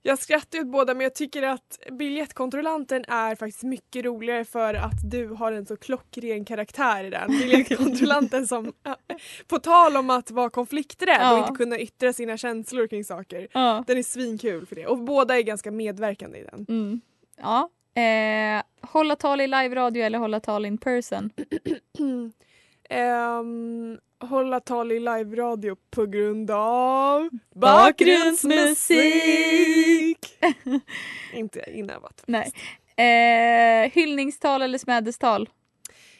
jag 0.03 0.19
skrattar 0.19 0.59
ut 0.59 0.67
båda 0.67 0.93
men 0.93 1.03
jag 1.03 1.15
tycker 1.15 1.43
att 1.43 1.79
biljettkontrollanten 1.91 3.05
är 3.07 3.35
faktiskt 3.35 3.63
mycket 3.63 4.05
roligare 4.05 4.45
för 4.45 4.73
att 4.73 5.11
du 5.11 5.27
har 5.27 5.51
en 5.51 5.65
så 5.65 5.77
klockren 5.77 6.45
karaktär 6.45 7.03
i 7.03 7.09
den. 7.09 7.27
Biljettkontrollanten 7.39 8.47
som, 8.47 8.73
på 9.47 9.59
tal 9.59 9.97
om 9.97 10.09
att 10.09 10.31
vara 10.31 10.49
konflikträdd 10.49 11.17
Ja. 11.21 11.33
och 11.33 11.37
inte 11.39 11.57
kunna 11.63 11.79
yttra 11.79 12.13
sina 12.13 12.37
känslor 12.37 12.87
kring 12.87 13.03
saker. 13.03 13.47
Ja. 13.51 13.83
Den 13.87 13.97
är 13.97 14.03
svinkul 14.03 14.65
för 14.65 14.75
det 14.75 14.85
och 14.87 14.97
båda 14.97 15.37
är 15.37 15.41
ganska 15.41 15.71
medverkande 15.71 16.37
i 16.39 16.43
den. 16.43 16.65
Mm. 16.69 17.01
Ja. 17.37 17.69
Eh, 18.01 18.63
hålla 18.81 19.15
tal 19.15 19.41
i 19.41 19.47
live-radio 19.47 20.03
eller 20.03 20.19
hålla 20.19 20.39
tal 20.39 20.65
in 20.65 20.77
person? 20.77 21.31
Ehm, 22.89 23.97
hålla 24.23 24.59
tal 24.59 24.91
i 24.91 24.99
live-radio 24.99 25.75
på 25.89 26.05
grund 26.05 26.51
av 26.51 27.29
Bakgrundsmusik. 27.55 30.17
inte 31.33 31.63
inövat. 31.73 32.23
Nej. 32.25 32.51
Eh, 32.95 33.91
hyllningstal 33.91 34.61
eller 34.61 34.77
smädestal? 34.77 35.49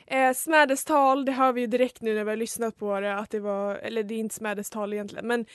Eh, 0.08 0.34
smädestal, 0.34 1.26
det 1.26 1.32
hör 1.32 1.54
vi 1.54 1.62
ju 1.62 1.68
direkt 1.68 2.02
nu 2.02 2.16
när 2.16 2.24
vi 2.24 2.30
har 2.30 2.38
lyssnat 2.38 2.78
på 2.78 3.00
det 3.00 3.16
att 3.16 3.30
det 3.30 3.40
var, 3.40 3.76
eller 3.76 4.04
det 4.04 4.14
är 4.14 4.20
inte 4.20 4.36
smädestal 4.36 4.94
egentligen 4.94 5.28
men 5.28 5.46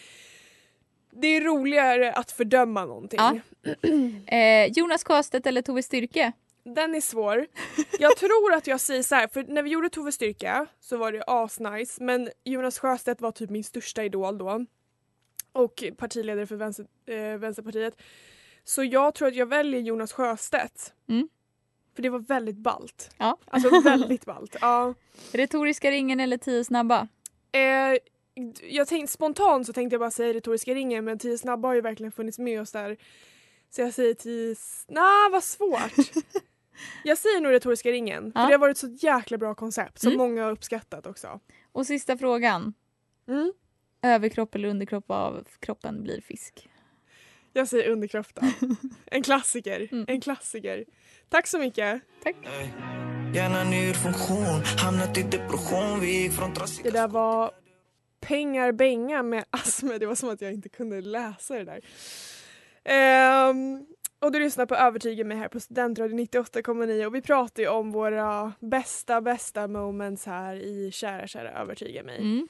det 1.20 1.26
är 1.26 1.40
roligare 1.40 2.12
att 2.12 2.30
fördöma 2.30 2.85
någonting. 2.85 3.20
Ja. 3.20 3.38
Eh, 4.26 4.72
Jonas 4.72 5.04
Sjöstedt 5.04 5.46
eller 5.46 5.62
Tove 5.62 5.82
Styrke? 5.82 6.32
Den 6.74 6.94
är 6.94 7.00
svår. 7.00 7.46
Jag 7.98 8.16
tror 8.16 8.55
att 8.55 8.66
jag 8.66 8.81
säger 8.81 9.02
så 9.02 9.14
här, 9.14 9.29
för 9.29 9.42
när 9.42 9.62
vi 9.62 9.70
gjorde 9.70 9.90
Tove 9.90 10.12
Styrka 10.12 10.66
så 10.81 10.96
var 10.96 11.12
det 11.12 11.24
asnice 11.26 12.05
men 12.05 12.31
Jonas 12.44 12.79
Sjöstedt 12.79 13.20
var 13.20 13.33
typ 13.33 13.50
min 13.50 13.64
största 13.64 14.05
idol 14.05 14.38
då. 14.38 14.66
Och 15.52 15.85
partiledare 15.96 16.46
för 16.46 16.57
Vänster, 16.57 16.87
eh, 17.07 17.38
Vänsterpartiet. 17.38 18.02
Så 18.64 18.85
jag 18.85 19.14
tror 19.14 19.29
att 19.29 19.35
jag 19.35 19.46
väljer 19.46 19.81
Jonas 19.81 20.12
Sjöstedt. 20.12 20.92
Mm. 21.09 21.29
För 21.94 22.02
det 22.02 22.09
var 22.09 22.18
väldigt 22.18 22.57
ballt. 22.57 23.11
Ja. 23.18 23.38
Alltså 23.46 23.81
väldigt 23.81 24.24
ballt. 24.24 24.57
Ja. 24.61 24.94
Retoriska 25.33 25.90
ringen 25.90 26.20
eller 26.20 26.37
tio 26.37 26.64
snabba? 26.64 27.09
Eh, 27.52 27.98
jag 28.62 28.88
tänkte, 28.88 29.12
spontant 29.12 29.66
så 29.66 29.72
tänkte 29.72 29.94
jag 29.94 30.00
bara 30.00 30.11
säga 30.11 30.35
retoriska 30.35 30.74
ringen 30.74 31.05
men 31.05 31.18
tio 31.18 31.38
snabba 31.38 31.68
har 31.68 31.74
ju 31.74 31.81
verkligen 31.81 32.12
funnits 32.12 32.38
med 32.38 32.61
oss 32.61 32.72
där. 32.72 32.96
Så 33.70 33.81
jag 33.81 33.94
säger 33.94 34.14
tio... 34.14 34.57
Nej, 34.88 35.31
vad 35.31 35.44
svårt. 35.44 35.92
jag 37.05 37.19
säger 37.19 37.41
nog 37.41 37.53
retoriska 37.53 37.91
ringen. 37.91 38.33
Ja. 38.35 38.41
För 38.41 38.47
det 38.49 38.55
har 38.55 38.59
varit 38.59 38.79
så 38.79 38.87
jäkla 39.01 39.39
bra 39.39 39.55
koncept 39.55 39.99
som 40.01 40.09
Mm. 40.12 40.19
många 40.19 40.45
har 40.45 40.51
uppskattat 40.53 41.07
också. 41.07 41.41
Och 41.73 41.87
sista 41.87 42.17
frågan. 42.19 42.75
Mm. 43.29 43.53
Överkropp 44.03 44.55
eller 44.55 44.69
underkropp 44.69 45.11
av 45.11 45.47
kroppen 45.61 46.03
blir 46.03 46.21
fisk? 46.21 46.69
Jag 47.53 47.69
säger 47.69 47.91
underkropp 47.91 48.35
då. 48.35 48.43
En 49.07 49.23
klassiker. 49.23 49.89
Mm. 49.93 50.05
En 50.09 50.21
klassiker. 50.21 50.85
Tack 51.29 51.47
så 51.47 51.59
mycket. 51.59 52.03
Tack. 52.23 52.37
Det 56.83 56.91
där 56.91 57.09
var 57.09 57.51
Pengar 58.21 58.73
Benga 58.73 59.23
med 59.23 59.45
Asme. 59.51 59.99
Det 59.99 60.07
var 60.07 60.15
som 60.15 60.29
att 60.29 60.41
jag 60.41 60.53
inte 60.53 60.69
kunde 60.69 61.01
läsa 61.01 61.55
det 61.55 61.65
där. 61.65 61.81
Ehm, 62.85 63.87
och 64.18 64.33
du 64.33 64.38
lyssnar 64.40 64.66
på 64.66 64.74
Övertyga 64.74 65.24
mig 65.24 65.37
här 65.37 65.48
på 65.48 65.61
Studentradion 65.61 66.18
98,9 66.20 67.07
och 67.07 67.14
vi 67.14 67.22
pratar 67.22 67.62
ju 67.62 67.68
om 67.68 67.92
våra 67.92 68.52
bästa, 68.61 69.20
bästa 69.20 69.68
moments 69.68 70.26
här 70.26 70.57
i 70.57 70.90
Kära, 70.92 71.26
kära 71.26 71.50
Övertyga 71.50 72.02
mig. 72.02 72.18
Mm. 72.18 72.48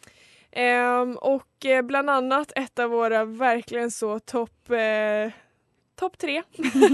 Ehm, 0.52 1.16
och 1.16 1.66
eh, 1.66 1.82
bland 1.82 2.10
annat 2.10 2.52
ett 2.56 2.78
av 2.78 2.90
våra 2.90 3.24
verkligen 3.24 3.90
så 3.90 4.18
topp 4.18 4.70
eh, 4.70 5.32
topp 5.94 6.18
tre 6.18 6.42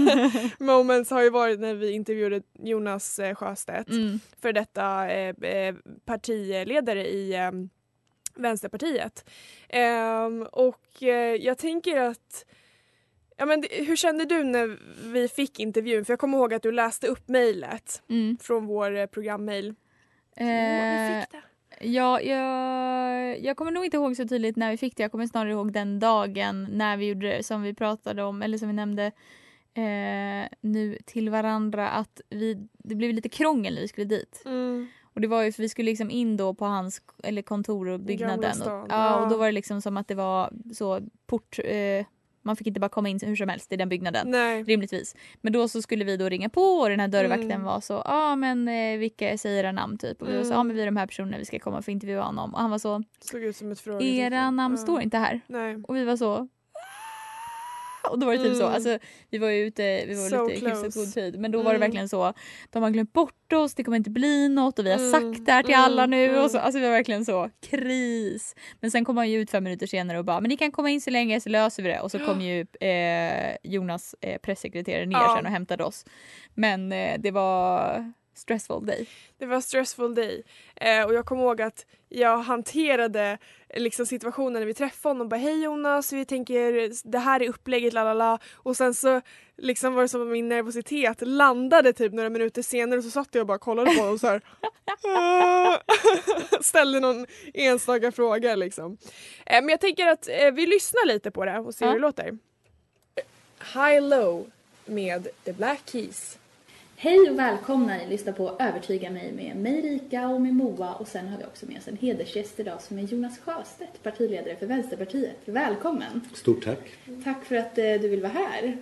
moments 0.59 1.11
har 1.11 1.21
ju 1.21 1.29
varit 1.29 1.59
när 1.59 1.73
vi 1.73 1.91
intervjuade 1.91 2.41
Jonas 2.59 3.19
eh, 3.19 3.35
Sjöstedt 3.35 3.89
Mm. 3.89 4.19
för 4.41 4.53
detta 4.53 5.09
eh, 5.11 5.35
eh, 5.41 5.75
partiledare 6.05 7.07
i 7.07 7.33
eh, 7.35 7.51
Vänsterpartiet. 8.35 9.29
Ehm, 9.69 10.43
och 10.51 11.03
eh, 11.03 11.35
jag 11.35 11.57
tänker 11.57 11.97
att 11.97 12.45
Ja, 13.43 13.47
men 13.47 13.61
det, 13.61 13.67
hur 13.85 13.95
kände 13.95 14.25
du 14.25 14.43
när 14.43 14.79
vi 15.13 15.27
fick 15.27 15.59
intervjun? 15.59 16.05
För 16.05 16.13
jag 16.13 16.19
kommer 16.19 16.37
ihåg 16.37 16.53
att 16.53 16.63
du 16.63 16.71
läste 16.71 17.07
upp 17.07 17.27
mejlet 17.27 18.01
Mm. 18.09 18.37
från 18.41 18.65
vår 18.65 18.95
eh, 18.97 19.05
programmail. 19.05 19.67
Eh, 20.35 20.45
vi 20.45 21.21
fick 21.21 21.31
det. 21.31 21.87
Ja, 21.87 22.21
jag, 22.21 23.39
jag 23.39 23.57
kommer 23.57 23.71
nog 23.71 23.85
inte 23.85 23.97
ihåg 23.97 24.15
så 24.15 24.27
tydligt 24.27 24.55
när 24.55 24.71
vi 24.71 24.77
fick 24.77 24.97
det. 24.97 25.03
Jag 25.03 25.11
kommer 25.11 25.27
snarare 25.27 25.51
ihåg 25.51 25.73
den 25.73 25.99
dagen 25.99 26.67
när 26.71 26.97
vi 26.97 27.05
gjorde 27.05 27.27
det 27.27 27.43
som 27.43 27.61
vi 27.61 27.73
pratade 27.73 28.23
om, 28.23 28.41
eller 28.41 28.57
som 28.57 28.67
vi 28.67 28.73
nämnde 28.73 29.05
eh, 29.73 30.49
nu 30.61 30.97
till 31.05 31.29
varandra 31.29 31.89
att 31.89 32.21
vi, 32.29 32.67
det 32.77 32.95
blev 32.95 33.13
lite 33.13 33.29
krångel 33.29 33.73
när 33.73 33.81
vi 33.81 33.87
skulle 33.87 34.05
dit. 34.05 34.41
Mm. 34.45 34.87
Och 35.03 35.21
det 35.21 35.27
var 35.27 35.43
ju 35.43 35.51
för 35.51 35.61
vi 35.61 35.69
skulle 35.69 35.91
liksom 35.91 36.11
in 36.11 36.37
då 36.37 36.53
på 36.53 36.65
hans 36.65 37.01
eller 37.23 37.41
kontor 37.41 37.87
och 37.87 37.99
byggnaden. 37.99 38.61
Och, 38.61 38.87
ja, 38.89 39.23
och 39.23 39.29
då 39.29 39.37
var 39.37 39.45
det 39.45 39.51
liksom 39.51 39.81
som 39.81 39.97
att 39.97 40.07
det 40.07 40.15
var 40.15 40.53
så 40.73 41.01
port... 41.25 41.59
Eh, 41.63 42.05
man 42.43 42.55
fick 42.55 42.67
inte 42.67 42.79
bara 42.79 42.89
komma 42.89 43.09
in 43.09 43.19
hur 43.23 43.35
som 43.35 43.49
helst 43.49 43.73
i 43.73 43.75
den 43.77 43.89
byggnaden. 43.89 44.31
Nej. 44.31 44.63
Rimligtvis. 44.63 45.15
Men 45.41 45.53
då 45.53 45.67
så 45.67 45.81
skulle 45.81 46.05
vi 46.05 46.17
då 46.17 46.29
ringa 46.29 46.49
på 46.49 46.61
och 46.61 46.89
den 46.89 46.99
här 46.99 47.07
dörrvakten 47.07 47.51
Mm. 47.51 47.63
var 47.63 47.79
så, 47.81 47.93
ja 47.93 48.01
ah, 48.05 48.35
men 48.35 48.67
eh, 48.67 48.97
vilka 48.97 49.37
säger 49.37 49.59
era 49.63 49.71
namn 49.71 49.97
typ? 49.97 50.21
Och 50.21 50.29
vi 50.29 50.37
var 50.37 50.43
så, 50.43 50.49
ja 50.49 50.53
Mm. 50.53 50.59
ah, 50.59 50.63
men 50.63 50.75
vi 50.75 50.81
är 50.81 50.85
de 50.85 50.97
här 50.97 51.07
personerna 51.07 51.37
vi 51.37 51.45
ska 51.45 51.59
komma 51.59 51.81
för 51.81 51.91
att 51.91 51.93
intervjua 51.93 52.23
honom. 52.23 52.53
Och 52.53 52.59
han 52.61 52.71
var 52.71 52.77
så, 52.77 53.03
Såg 53.19 53.41
ut 53.43 53.55
som 53.55 53.71
ett 53.71 53.79
frågetecken. 53.79 54.15
era 54.15 54.51
namn 54.51 54.75
Ja. 54.75 54.81
står 54.81 55.01
inte 55.01 55.17
här. 55.17 55.41
Nej. 55.47 55.75
Och 55.87 55.95
vi 55.95 56.03
var 56.03 56.17
så, 56.17 56.47
och 58.11 58.19
då 58.19 58.25
var 58.25 58.33
det 58.33 58.39
typ 58.43 58.55
så, 58.57 58.63
Mm. 58.63 58.73
alltså 58.75 58.97
vi 59.29 59.37
var 59.37 59.49
ju 59.49 59.65
ute, 59.65 60.05
vi 60.05 60.13
var 60.15 60.29
So 60.29 60.47
lite 60.47 60.65
hyfsat 60.69 60.93
god 60.93 61.13
tid. 61.13 61.39
Men 61.39 61.51
då 61.51 61.57
var 61.57 61.63
det 61.71 61.75
Mm. 61.75 61.81
verkligen 61.81 62.09
så, 62.09 62.33
de 62.69 62.83
har 62.83 62.89
glömt 62.89 63.13
bort 63.13 63.53
oss, 63.53 63.73
det 63.73 63.83
kommer 63.83 63.97
inte 63.97 64.09
bli 64.09 64.49
något 64.49 64.79
och 64.79 64.85
vi 64.85 64.91
har 64.91 64.97
Mm, 64.99 65.11
sagt 65.33 65.45
det 65.45 65.51
här 65.51 65.63
till 65.63 65.73
mm, 65.73 65.85
alla 65.85 66.05
nu. 66.05 66.25
mm. 66.29 66.43
Och 66.43 66.51
så, 66.51 66.57
alltså 66.59 66.79
vi 66.79 66.85
var 66.85 66.91
verkligen 66.93 67.25
så, 67.25 67.49
kris. 67.69 68.55
Men 68.79 68.91
sen 68.91 69.05
kom 69.05 69.17
han 69.17 69.29
ju 69.29 69.39
ut 69.41 69.51
fem 69.51 69.63
minuter 69.63 69.87
senare 69.87 70.19
och 70.19 70.25
bara, 70.25 70.41
men 70.41 70.49
ni 70.49 70.57
kan 70.57 70.71
komma 70.71 70.89
in 70.89 71.01
så 71.01 71.09
länge 71.09 71.41
så 71.41 71.49
löser 71.49 71.83
vi 71.83 71.89
det. 71.89 71.99
Och 71.99 72.11
så 72.11 72.19
kom 72.19 72.41
ju 72.41 72.65
eh, 72.89 73.55
Jonas 73.63 74.15
eh, 74.21 74.37
pressekreterare 74.37 75.05
ner 75.05 75.17
Ja. 75.17 75.33
sen 75.37 75.45
och 75.45 75.51
hämtade 75.51 75.83
oss. 75.83 76.05
Men 76.53 76.91
eh, 76.91 77.19
det 77.19 77.31
var 77.31 78.13
stressful 78.33 78.85
day. 78.85 79.05
Det 79.37 79.45
var 79.45 79.61
stressful 79.61 80.15
day. 80.15 80.43
Eh, 80.75 81.03
och 81.03 81.13
jag 81.13 81.25
kommer 81.25 81.43
ihåg 81.43 81.61
att 81.61 81.85
jag 82.09 82.37
hanterade 82.37 83.37
eh, 83.69 83.81
liksom 83.81 84.05
situationen 84.05 84.53
när 84.53 84.65
vi 84.65 84.73
träffade 84.73 85.09
honom. 85.15 85.29
Bara, 85.29 85.35
Hej 85.37 85.63
Jonas, 85.63 86.13
vi 86.13 86.25
tänker 86.25 86.91
det 87.11 87.19
här 87.19 87.41
är 87.41 87.49
upplägget, 87.49 87.93
la 87.93 88.03
la 88.03 88.13
la. 88.13 88.39
Och 88.53 88.77
sen 88.77 88.93
så 88.93 89.21
liksom 89.57 89.93
var 89.93 90.01
det 90.01 90.07
som 90.07 90.21
att 90.21 90.27
min 90.27 90.49
nervositet 90.49 91.21
landade 91.27 91.93
typ 91.93 92.13
några 92.13 92.29
minuter 92.29 92.61
senare 92.61 92.97
och 92.97 93.03
så 93.03 93.11
satt 93.11 93.29
jag 93.31 93.41
och 93.41 93.47
bara 93.47 93.57
kollade 93.57 93.95
på 93.95 94.01
honom 94.01 94.19
så 94.19 94.27
här. 94.27 94.41
Ställde 96.63 96.99
någon 96.99 97.25
enstaka 97.53 98.11
fråga 98.11 98.55
liksom. 98.55 98.97
Eh, 99.45 99.61
men 99.61 99.69
jag 99.69 99.81
tänker 99.81 100.07
att 100.07 100.27
eh, 100.27 100.51
vi 100.51 100.65
lyssnar 100.65 101.05
lite 101.07 101.31
på 101.31 101.45
det 101.45 101.59
och 101.59 101.75
ser 101.75 101.85
Ja. 101.85 101.91
hur 101.91 101.95
det 101.99 102.01
låter. 102.01 102.37
High 103.73 104.01
Low 104.01 104.51
med 104.85 105.27
The 105.45 105.53
Black 105.53 105.79
Keys. 105.91 106.37
Hej 107.03 107.29
och 107.29 107.39
välkomna, 107.39 107.97
ni 107.97 108.09
lyssnar 108.09 108.33
på 108.33 108.55
Övertyga 108.59 109.09
mig 109.09 109.31
med 109.31 109.55
mig 109.55 109.81
Rika 109.81 110.27
och 110.27 110.41
med 110.41 110.53
Moa 110.53 110.93
och 110.93 111.07
sen 111.07 111.27
har 111.27 111.37
vi 111.37 111.43
också 111.43 111.65
med 111.65 111.77
oss 111.77 111.87
en 111.87 111.97
hedersgäst 111.97 112.59
idag 112.59 112.81
som 112.81 112.99
är 112.99 113.03
Jonas 113.03 113.39
Sjöstedt, 113.39 114.03
partiledare 114.03 114.55
för 114.55 114.65
Vänsterpartiet. 114.65 115.35
Välkommen! 115.45 116.21
Stort 116.33 116.63
tack. 116.63 116.79
Tack 117.23 117.45
för 117.45 117.55
att 117.55 117.77
eh, 117.77 117.83
du 117.83 118.07
vill 118.07 118.21
vara 118.21 118.31
här. 118.31 118.77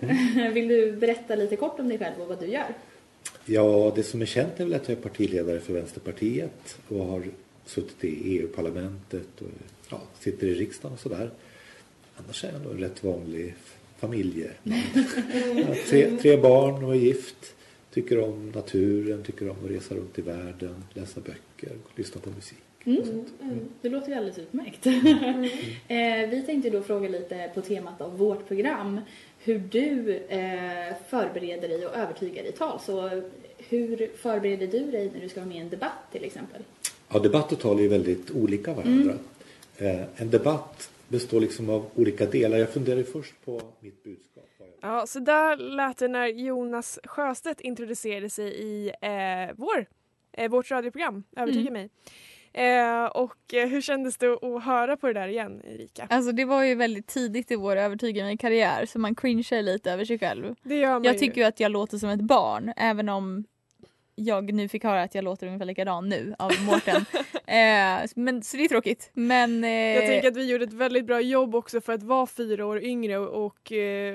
vill 0.52 0.68
du 0.68 0.92
berätta 0.92 1.34
lite 1.34 1.56
kort 1.56 1.80
om 1.80 1.88
dig 1.88 1.98
själv 1.98 2.20
och 2.20 2.28
vad 2.28 2.40
du 2.40 2.46
gör? 2.46 2.74
Ja, 3.44 3.92
det 3.96 4.02
som 4.02 4.22
är 4.22 4.26
känt 4.26 4.60
är 4.60 4.64
väl 4.64 4.74
att 4.74 4.88
jag 4.88 4.98
är 4.98 5.02
partiledare 5.02 5.60
för 5.60 5.72
Vänsterpartiet 5.72 6.78
och 6.88 7.04
har 7.04 7.24
suttit 7.66 8.04
i 8.04 8.38
EU-parlamentet 8.38 9.40
och 9.40 9.48
ja, 9.90 10.00
sitter 10.20 10.46
i 10.46 10.54
riksdagen 10.54 10.94
och 10.94 11.00
sådär. 11.00 11.30
Annars 12.16 12.44
är 12.44 12.52
jag 12.52 12.62
nog 12.62 12.72
en 12.72 12.80
rätt 12.80 13.04
vanlig 13.04 13.54
familjeman. 13.98 14.54
Tre, 15.88 16.18
tre 16.18 16.36
barn 16.36 16.84
och 16.84 16.94
är 16.94 16.98
gift. 16.98 17.54
Tycker 17.92 18.20
om 18.20 18.50
naturen, 18.50 19.22
tycker 19.22 19.50
om 19.50 19.56
att 19.64 19.70
resa 19.70 19.94
runt 19.94 20.18
i 20.18 20.22
världen, 20.22 20.84
läsa 20.94 21.20
böcker 21.20 21.76
och 21.84 21.98
lyssna 21.98 22.20
på 22.20 22.30
musik. 22.30 22.58
Mm. 22.84 23.24
Det 23.80 23.88
låter 23.88 24.08
ju 24.08 24.14
alldeles 24.14 24.38
utmärkt. 24.38 24.86
eh, 25.88 26.30
vi 26.30 26.42
tänkte 26.46 26.70
då 26.70 26.82
fråga 26.82 27.08
lite 27.08 27.50
på 27.54 27.60
temat 27.60 28.00
av 28.00 28.18
vårt 28.18 28.48
program 28.48 29.00
hur 29.38 29.58
du 29.58 30.16
eh, 30.16 30.94
förbereder 31.08 31.68
dig 31.68 31.86
och 31.86 31.96
övertygar 31.96 32.44
i 32.44 32.52
tal. 32.52 32.80
Så 32.80 33.22
hur 33.58 34.16
förbereder 34.16 34.66
du 34.66 34.90
dig 34.90 35.10
när 35.14 35.20
du 35.20 35.28
ska 35.28 35.40
vara 35.40 35.48
med 35.48 35.56
i 35.56 35.60
en 35.60 35.68
debatt 35.68 36.12
till 36.12 36.24
exempel? 36.24 36.62
Ja, 37.08 37.18
debatt 37.18 37.52
och 37.52 37.58
tal 37.58 37.78
är 37.78 37.82
ju 37.82 37.88
väldigt 37.88 38.30
olika 38.30 38.74
varandra. 38.74 39.14
Eh, 39.76 40.02
en 40.16 40.30
debatt 40.30 40.90
består 41.08 41.40
liksom 41.40 41.70
av 41.70 41.86
olika 41.94 42.26
delar. 42.26 42.58
Jag 42.58 42.70
funderar 42.70 43.02
först 43.02 43.34
på 43.44 43.60
mitt 43.80 44.04
budskap. 44.04 44.31
Ja, 44.82 45.06
så 45.06 45.20
där 45.20 45.56
lät 45.56 45.98
det 45.98 46.08
när 46.08 46.26
Jonas 46.26 46.98
Sjöstedt 47.04 47.60
introducerade 47.60 48.30
sig 48.30 48.54
i 48.54 48.88
eh, 49.00 49.54
vår, 49.56 49.86
eh, 50.32 50.50
vårt 50.50 50.70
radioprogram 50.70 51.24
Övertyga 51.36 51.60
Mm. 51.70 51.72
mig. 51.72 51.90
Eh, 52.54 53.04
och 53.04 53.54
eh, 53.54 53.68
hur 53.68 53.80
kändes 53.80 54.16
det 54.18 54.26
att, 54.32 54.64
höra 54.64 54.96
på 54.96 55.06
det 55.06 55.12
där 55.12 55.28
igen, 55.28 55.60
Erika? 55.64 56.06
Alltså 56.10 56.32
det 56.32 56.44
var 56.44 56.62
ju 56.64 56.74
väldigt 56.74 57.06
tidigt 57.06 57.50
i 57.50 57.56
vår 57.56 57.76
övertyga 57.76 58.24
mig 58.24 58.36
karriär 58.38 58.86
så 58.86 58.98
man 58.98 59.14
cringear 59.14 59.62
lite 59.62 59.92
över 59.92 60.04
sig 60.04 60.18
själv. 60.18 60.54
Det 60.62 60.76
gör 60.76 60.92
man 60.92 61.04
Jag 61.04 61.12
ju. 61.12 61.18
tycker 61.18 61.40
ju 61.40 61.46
att 61.46 61.60
jag 61.60 61.72
låter 61.72 61.98
som 61.98 62.08
ett 62.10 62.20
barn 62.20 62.72
även 62.76 63.08
om 63.08 63.44
jag 64.24 64.52
nu 64.54 64.68
fick 64.68 64.84
höra 64.84 65.02
att 65.02 65.14
jag 65.14 65.24
låter 65.24 65.46
ungefär 65.46 65.66
likadan 65.66 66.08
nu 66.08 66.34
av 66.38 66.52
Mårten. 66.66 66.96
eh, 67.46 68.10
men, 68.16 68.42
så 68.42 68.56
det 68.56 68.64
är 68.64 68.68
tråkigt. 68.68 69.10
Men, 69.14 69.64
eh, 69.64 69.70
Jag 69.70 70.06
tänker 70.06 70.28
att 70.28 70.36
vi 70.36 70.50
gjorde 70.50 70.64
ett 70.64 70.72
väldigt 70.72 71.06
bra 71.06 71.20
jobb 71.20 71.54
också 71.54 71.80
för 71.80 71.92
att 71.92 72.02
vara 72.02 72.26
fyra 72.26 72.66
år 72.66 72.82
yngre 72.84 73.18
och, 73.18 73.46
och, 73.46 73.72
eh, 73.72 74.14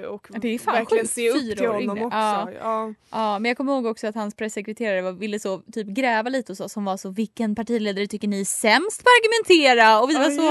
verkligen 0.66 1.08
se 1.08 1.30
upp 1.30 1.42
fyra 1.42 1.56
till 1.56 1.68
honom 1.68 1.82
yngre. 1.82 2.06
också. 2.06 2.18
Ja. 2.18 2.52
Ja. 2.62 2.94
Ja, 3.12 3.40
men 3.40 3.50
jag 3.50 3.58
kommer 3.58 3.74
ihåg 3.74 3.86
också 3.86 4.08
att 4.08 4.16
hans 4.16 4.36
pressekreterare 4.36 5.02
var, 5.02 5.12
ville 5.12 5.40
så 5.40 5.62
typ 5.74 5.88
gräva 5.88 6.30
lite 6.30 6.52
hos 6.52 6.60
oss 6.60 6.74
som 6.74 6.86
var 6.86 6.98
så 6.98 7.10
vilken 7.10 7.56
partiledare 7.56 8.08
tycker 8.08 8.28
ni 8.28 8.40
är 8.42 8.46
sämst 8.46 9.04
på 9.04 9.10
att 9.10 9.18
argumentera? 9.20 10.00
Och 10.02 10.10
vi 10.10 10.14
Ja, 10.14 10.20
var 10.20 10.30
så 10.30 10.42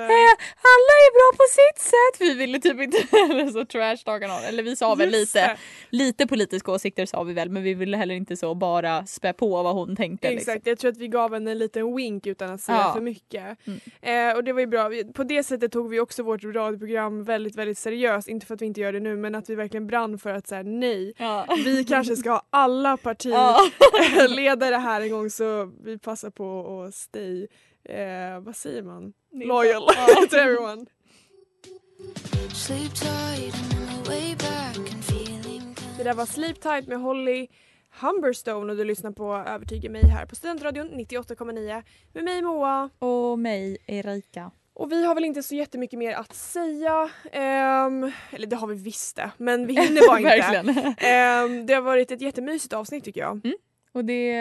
eh, 0.00 0.32
alla 0.72 0.94
är 1.06 1.12
bra 1.12 1.36
på 1.36 1.44
sitt 1.50 1.82
sätt. 1.82 2.20
Vi 2.28 2.34
ville 2.34 2.60
typ 2.60 2.80
inte 2.80 3.52
så 3.52 3.64
trashtalka 3.64 4.26
någon. 4.26 4.44
Eller 4.44 4.62
vi 4.62 4.76
sa 4.76 4.94
väl 4.94 5.12
Just 5.14 5.34
lite, 5.34 5.46
det. 5.46 5.56
lite 5.90 6.26
politiska 6.26 6.72
åsikter 6.72 7.06
sa 7.06 7.22
vi 7.22 7.32
väl 7.32 7.50
men 7.50 7.62
vi 7.62 7.74
ville 7.74 7.96
heller 7.96 8.14
inte 8.14 8.36
så 8.36 8.54
bara 8.54 9.05
spä 9.06 9.32
på 9.32 9.62
vad 9.62 9.74
hon 9.74 9.96
tänkte. 9.96 10.28
Exakt, 10.28 10.54
Liksom. 10.54 10.70
jag 10.70 10.78
tror 10.78 10.90
att 10.90 10.96
vi 10.96 11.08
gav 11.08 11.34
henne 11.34 11.50
en 11.50 11.58
liten 11.58 11.96
wink 11.96 12.26
utan 12.26 12.50
att 12.50 12.60
säga 12.60 12.78
Ja. 12.78 12.92
för 12.94 13.00
mycket. 13.00 13.56
Mm. 13.66 14.30
Eh, 14.30 14.36
och 14.36 14.44
det 14.44 14.52
var 14.52 14.60
ju 14.60 14.66
bra. 14.66 14.90
På 15.14 15.24
det 15.24 15.42
sättet 15.42 15.72
tog 15.72 15.90
vi 15.90 16.00
också 16.00 16.22
vårt 16.22 16.44
radioprogram 16.44 17.24
väldigt, 17.24 17.56
väldigt 17.56 17.78
seriöst. 17.78 18.28
Inte 18.28 18.46
för 18.46 18.54
att 18.54 18.62
vi 18.62 18.66
inte 18.66 18.80
gör 18.80 18.92
det 18.92 19.00
nu 19.00 19.16
men 19.16 19.34
att 19.34 19.50
vi 19.50 19.54
verkligen 19.54 19.86
brann 19.86 20.18
för 20.18 20.30
att 20.34 20.46
säga 20.46 20.62
nej. 20.62 21.12
Ja. 21.18 21.46
Vi 21.64 21.84
kanske 21.84 22.16
ska 22.16 22.30
ha 22.30 22.42
alla 22.50 22.98
Ja. 23.24 23.58
partiledare 23.92 24.74
här 24.74 25.00
en 25.00 25.10
gång 25.10 25.30
så 25.30 25.72
vi 25.84 25.98
passar 25.98 26.30
på 26.30 26.82
att 26.88 26.94
stay, 26.94 27.46
eh, 27.84 28.40
vad 28.40 28.56
säger 28.56 28.82
man? 28.82 29.12
Loyal 29.32 29.82
Ja. 29.96 30.26
to 30.30 30.36
everyone. 30.36 30.86
Sleep 32.54 32.94
tight 32.94 33.54
and 33.54 33.90
on 33.90 34.04
the 34.04 34.10
way 34.10 34.34
back 34.36 34.76
and 34.78 35.00
feeling 35.04 35.74
Det 35.98 36.04
där 36.04 36.14
var 36.14 36.26
Sleep 36.26 36.60
Tight 36.60 36.88
med 36.88 37.00
Holly 37.00 37.46
Humberstone 38.00 38.72
och 38.72 38.76
du 38.78 38.84
lyssnar 38.84 39.10
på 39.10 39.34
Övertyga 39.34 39.90
mig 39.90 40.06
här 40.06 40.26
på 40.26 40.34
Studentradion 40.36 40.88
98,9 40.90 41.82
med 42.12 42.24
mig 42.24 42.42
Moa. 42.42 42.90
Och 42.98 43.38
mig 43.38 43.78
Erika. 43.86 44.50
Och 44.74 44.92
vi 44.92 45.06
har 45.06 45.14
väl 45.14 45.24
inte 45.24 45.42
så 45.42 45.54
jättemycket 45.54 45.98
mer 45.98 46.12
att 46.14 46.34
säga. 46.34 47.10
Ehm, 47.32 48.12
eller 48.30 48.46
det 48.46 48.56
har 48.56 48.66
vi 48.66 48.74
visst 48.74 49.16
det, 49.16 49.30
men 49.36 49.66
vi 49.66 49.74
hinner 49.74 50.08
bara 50.08 50.18
inte. 50.68 51.06
Ehm, 51.06 51.66
det 51.66 51.74
har 51.74 51.82
varit 51.82 52.10
ett 52.10 52.20
jättemysigt 52.20 52.72
avsnitt 52.74 53.04
tycker 53.04 53.20
jag. 53.20 53.40
Och 53.92 54.04
det, 54.04 54.32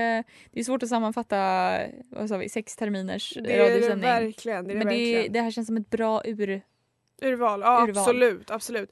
det 0.52 0.60
är 0.60 0.64
svårt 0.64 0.84
att 0.84 0.90
sammanfatta 0.90 1.78
vad 2.10 2.30
sa 2.30 2.38
vi, 2.38 2.50
sex 2.50 2.76
terminers 2.76 3.34
Det 3.34 3.40
är 3.40 3.58
det 3.60 3.70
radiosändning. 3.70 4.02
verkligen. 4.10 4.66
Det 4.68 4.72
är 4.72 4.74
det 4.74 4.78
Men 4.80 4.88
verkligen. 4.88 5.34
det 5.34 5.42
här 5.42 5.52
känns 5.52 5.68
som 5.68 5.78
ett 5.78 5.90
bra 5.90 6.22
ur... 6.26 6.62
Urval, 7.22 7.62
ja 7.62 7.84
Urval. 7.84 7.98
absolut. 7.98 8.52
absolut. 8.52 8.92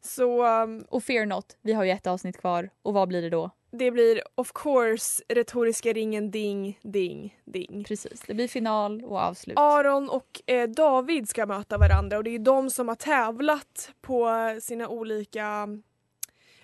Så 0.00 0.44
ehm, 0.46 0.84
Och 0.88 1.02
fear 1.04 1.26
not, 1.26 1.56
vi 1.62 1.72
har 1.72 1.84
ju 1.84 1.90
ett 1.90 2.06
avsnitt 2.06 2.36
kvar. 2.38 2.70
Och 2.82 2.94
vad 2.94 3.08
blir 3.08 3.22
det 3.22 3.30
då? 3.30 3.50
Det 3.78 3.90
blir 3.90 4.22
of 4.34 4.52
course 4.54 5.22
retoriska 5.28 5.92
ringen 5.92 6.30
ding, 6.30 6.78
ding, 6.82 7.38
ding. 7.44 7.84
Precis, 7.84 8.20
det 8.26 8.34
blir 8.34 8.48
final 8.48 9.04
och 9.04 9.18
avslut. 9.18 9.58
Aron 9.58 10.08
och 10.08 10.42
eh, 10.46 10.68
David 10.68 11.28
ska 11.28 11.46
möta 11.46 11.78
varandra 11.78 12.16
och 12.16 12.24
det 12.24 12.30
är 12.30 12.38
de 12.38 12.70
som 12.70 12.88
har 12.88 12.94
tävlat 12.94 13.90
på 14.00 14.28
sina 14.60 14.88
olika 14.88 15.68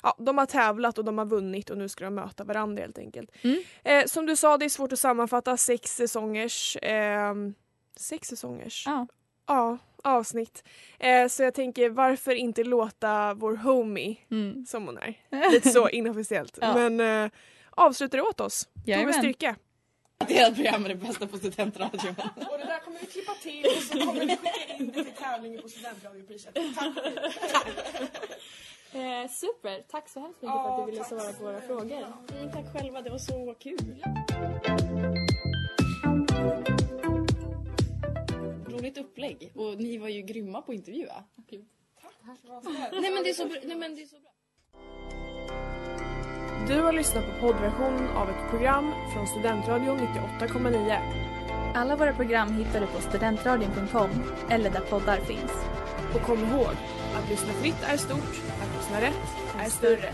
Ja, 0.03 0.17
de 0.19 0.39
har 0.39 0.47
tävlat 0.47 0.99
och 0.99 1.05
de 1.05 1.19
har 1.19 1.25
vunnit 1.25 1.71
och 1.71 1.79
nu 1.79 1.89
ska 1.89 2.05
de 2.05 2.15
möta 2.15 2.45
varandra 2.45 2.83
helt 2.83 2.99
enkelt. 2.99 3.31
Mm. 3.43 3.63
Eh, 3.85 4.05
som 4.07 4.27
du 4.27 4.37
sa, 4.37 4.59
det 4.59 4.65
är 4.65 4.69
svårt 4.69 4.93
att 4.93 4.99
sammanfatta 4.99 5.57
sex 5.57 5.97
säsongers 5.97 6.77
ehm, 6.83 7.55
sex 7.97 8.29
säsongers 8.29 8.85
Ja. 8.87 9.07
ja, 9.47 9.79
avsnitt. 10.05 10.65
Eh, 10.99 11.29
så 11.29 11.43
jag 11.43 11.55
tänker 11.55 11.91
varför 11.91 12.35
inte 12.35 12.65
låta 12.65 13.35
vår 13.35 13.57
homie, 13.57 14.17
Mm. 14.31 14.67
som 14.67 14.87
hon 14.87 14.99
är, 14.99 15.15
lite 15.53 15.69
så 15.69 15.89
inofficiellt, 15.89 16.59
Ja. 16.61 16.75
men 16.89 17.25
eh, 17.25 17.31
avsluta 17.71 18.17
det 18.17 18.23
åt 18.23 18.41
oss. 18.41 18.65
Tove 18.65 18.91
Jajamän. 18.91 19.15
Styrke. 19.15 19.57
Ert 20.29 20.55
program 20.55 20.85
är 20.85 20.89
det 20.89 20.95
bästa 20.95 21.27
på 21.27 21.37
studentradion. 21.39 22.15
Och 22.51 22.59
det 22.59 22.65
där 22.65 22.79
kommer 22.85 22.99
vi 23.01 23.07
klippa 23.07 23.33
till 23.43 23.65
och 23.77 23.83
så 23.83 23.99
kommer 24.07 24.21
vi 24.21 24.37
skicka 24.37 24.75
in 24.79 24.93
det 24.95 25.05
till 25.05 25.13
tävlingen 25.13 25.63
på 25.63 25.69
studentradiopriset. 25.69 26.55
Tack! 26.55 26.93
Eh, 28.93 29.31
super, 29.31 29.83
tack 29.91 30.09
så 30.09 30.21
hemskt 30.21 30.43
mycket 30.43 30.55
Ja, 30.55 30.63
för 30.77 30.81
att 30.83 30.87
du 30.87 30.93
ville 30.93 31.05
svara 31.05 31.33
på 31.33 31.45
våra 31.45 31.61
frågor. 31.61 32.13
Mm, 32.37 32.53
tack 32.53 32.65
själva, 32.73 33.03
det 33.03 33.11
var 33.11 33.19
så 33.19 33.55
kul. 33.59 34.05
Roligt 38.91 39.07
upplägg. 39.07 39.53
Och 39.55 39.79
ni 39.79 39.99
var 39.99 40.09
ju 40.09 40.23
grymma 40.23 40.63
på 40.63 40.73
att 40.73 40.77
intervjua. 40.77 41.25
Nej 42.93 43.11
men 43.11 43.23
det 43.23 43.31
är 43.31 43.35
så 43.35 43.47
bra. 43.47 43.57
Nej, 43.65 43.77
men 43.77 43.95
det 43.95 44.03
är 44.03 44.07
så 44.07 44.17
bra. 44.21 44.31
Du 46.69 46.83
har 46.83 46.93
lyssnat 46.93 47.25
på 47.25 47.41
poddversion 47.41 48.09
av 48.09 48.31
ett 48.31 48.51
program 48.51 48.93
från 49.15 49.27
Studentradion 49.27 49.99
98,9. 49.99 51.75
Alla 51.75 51.97
våra 51.97 52.15
program 52.15 52.53
hittar 52.53 52.81
du 52.81 52.87
på 52.87 53.01
studentradion.com 53.01 54.11
eller 54.51 54.71
där 54.71 54.81
poddar 54.81 55.17
finns. 55.17 55.53
Och 56.15 56.21
kom 56.21 56.39
ihåg, 56.39 56.75
att 57.15 57.31
lyssna 57.31 57.53
fritt 57.53 57.83
är 57.83 57.97
stort, 57.97 58.43
att 58.63 58.77
lyssna 58.77 59.01
rätt 59.01 59.29
är 59.59 59.71
större. 59.71 60.13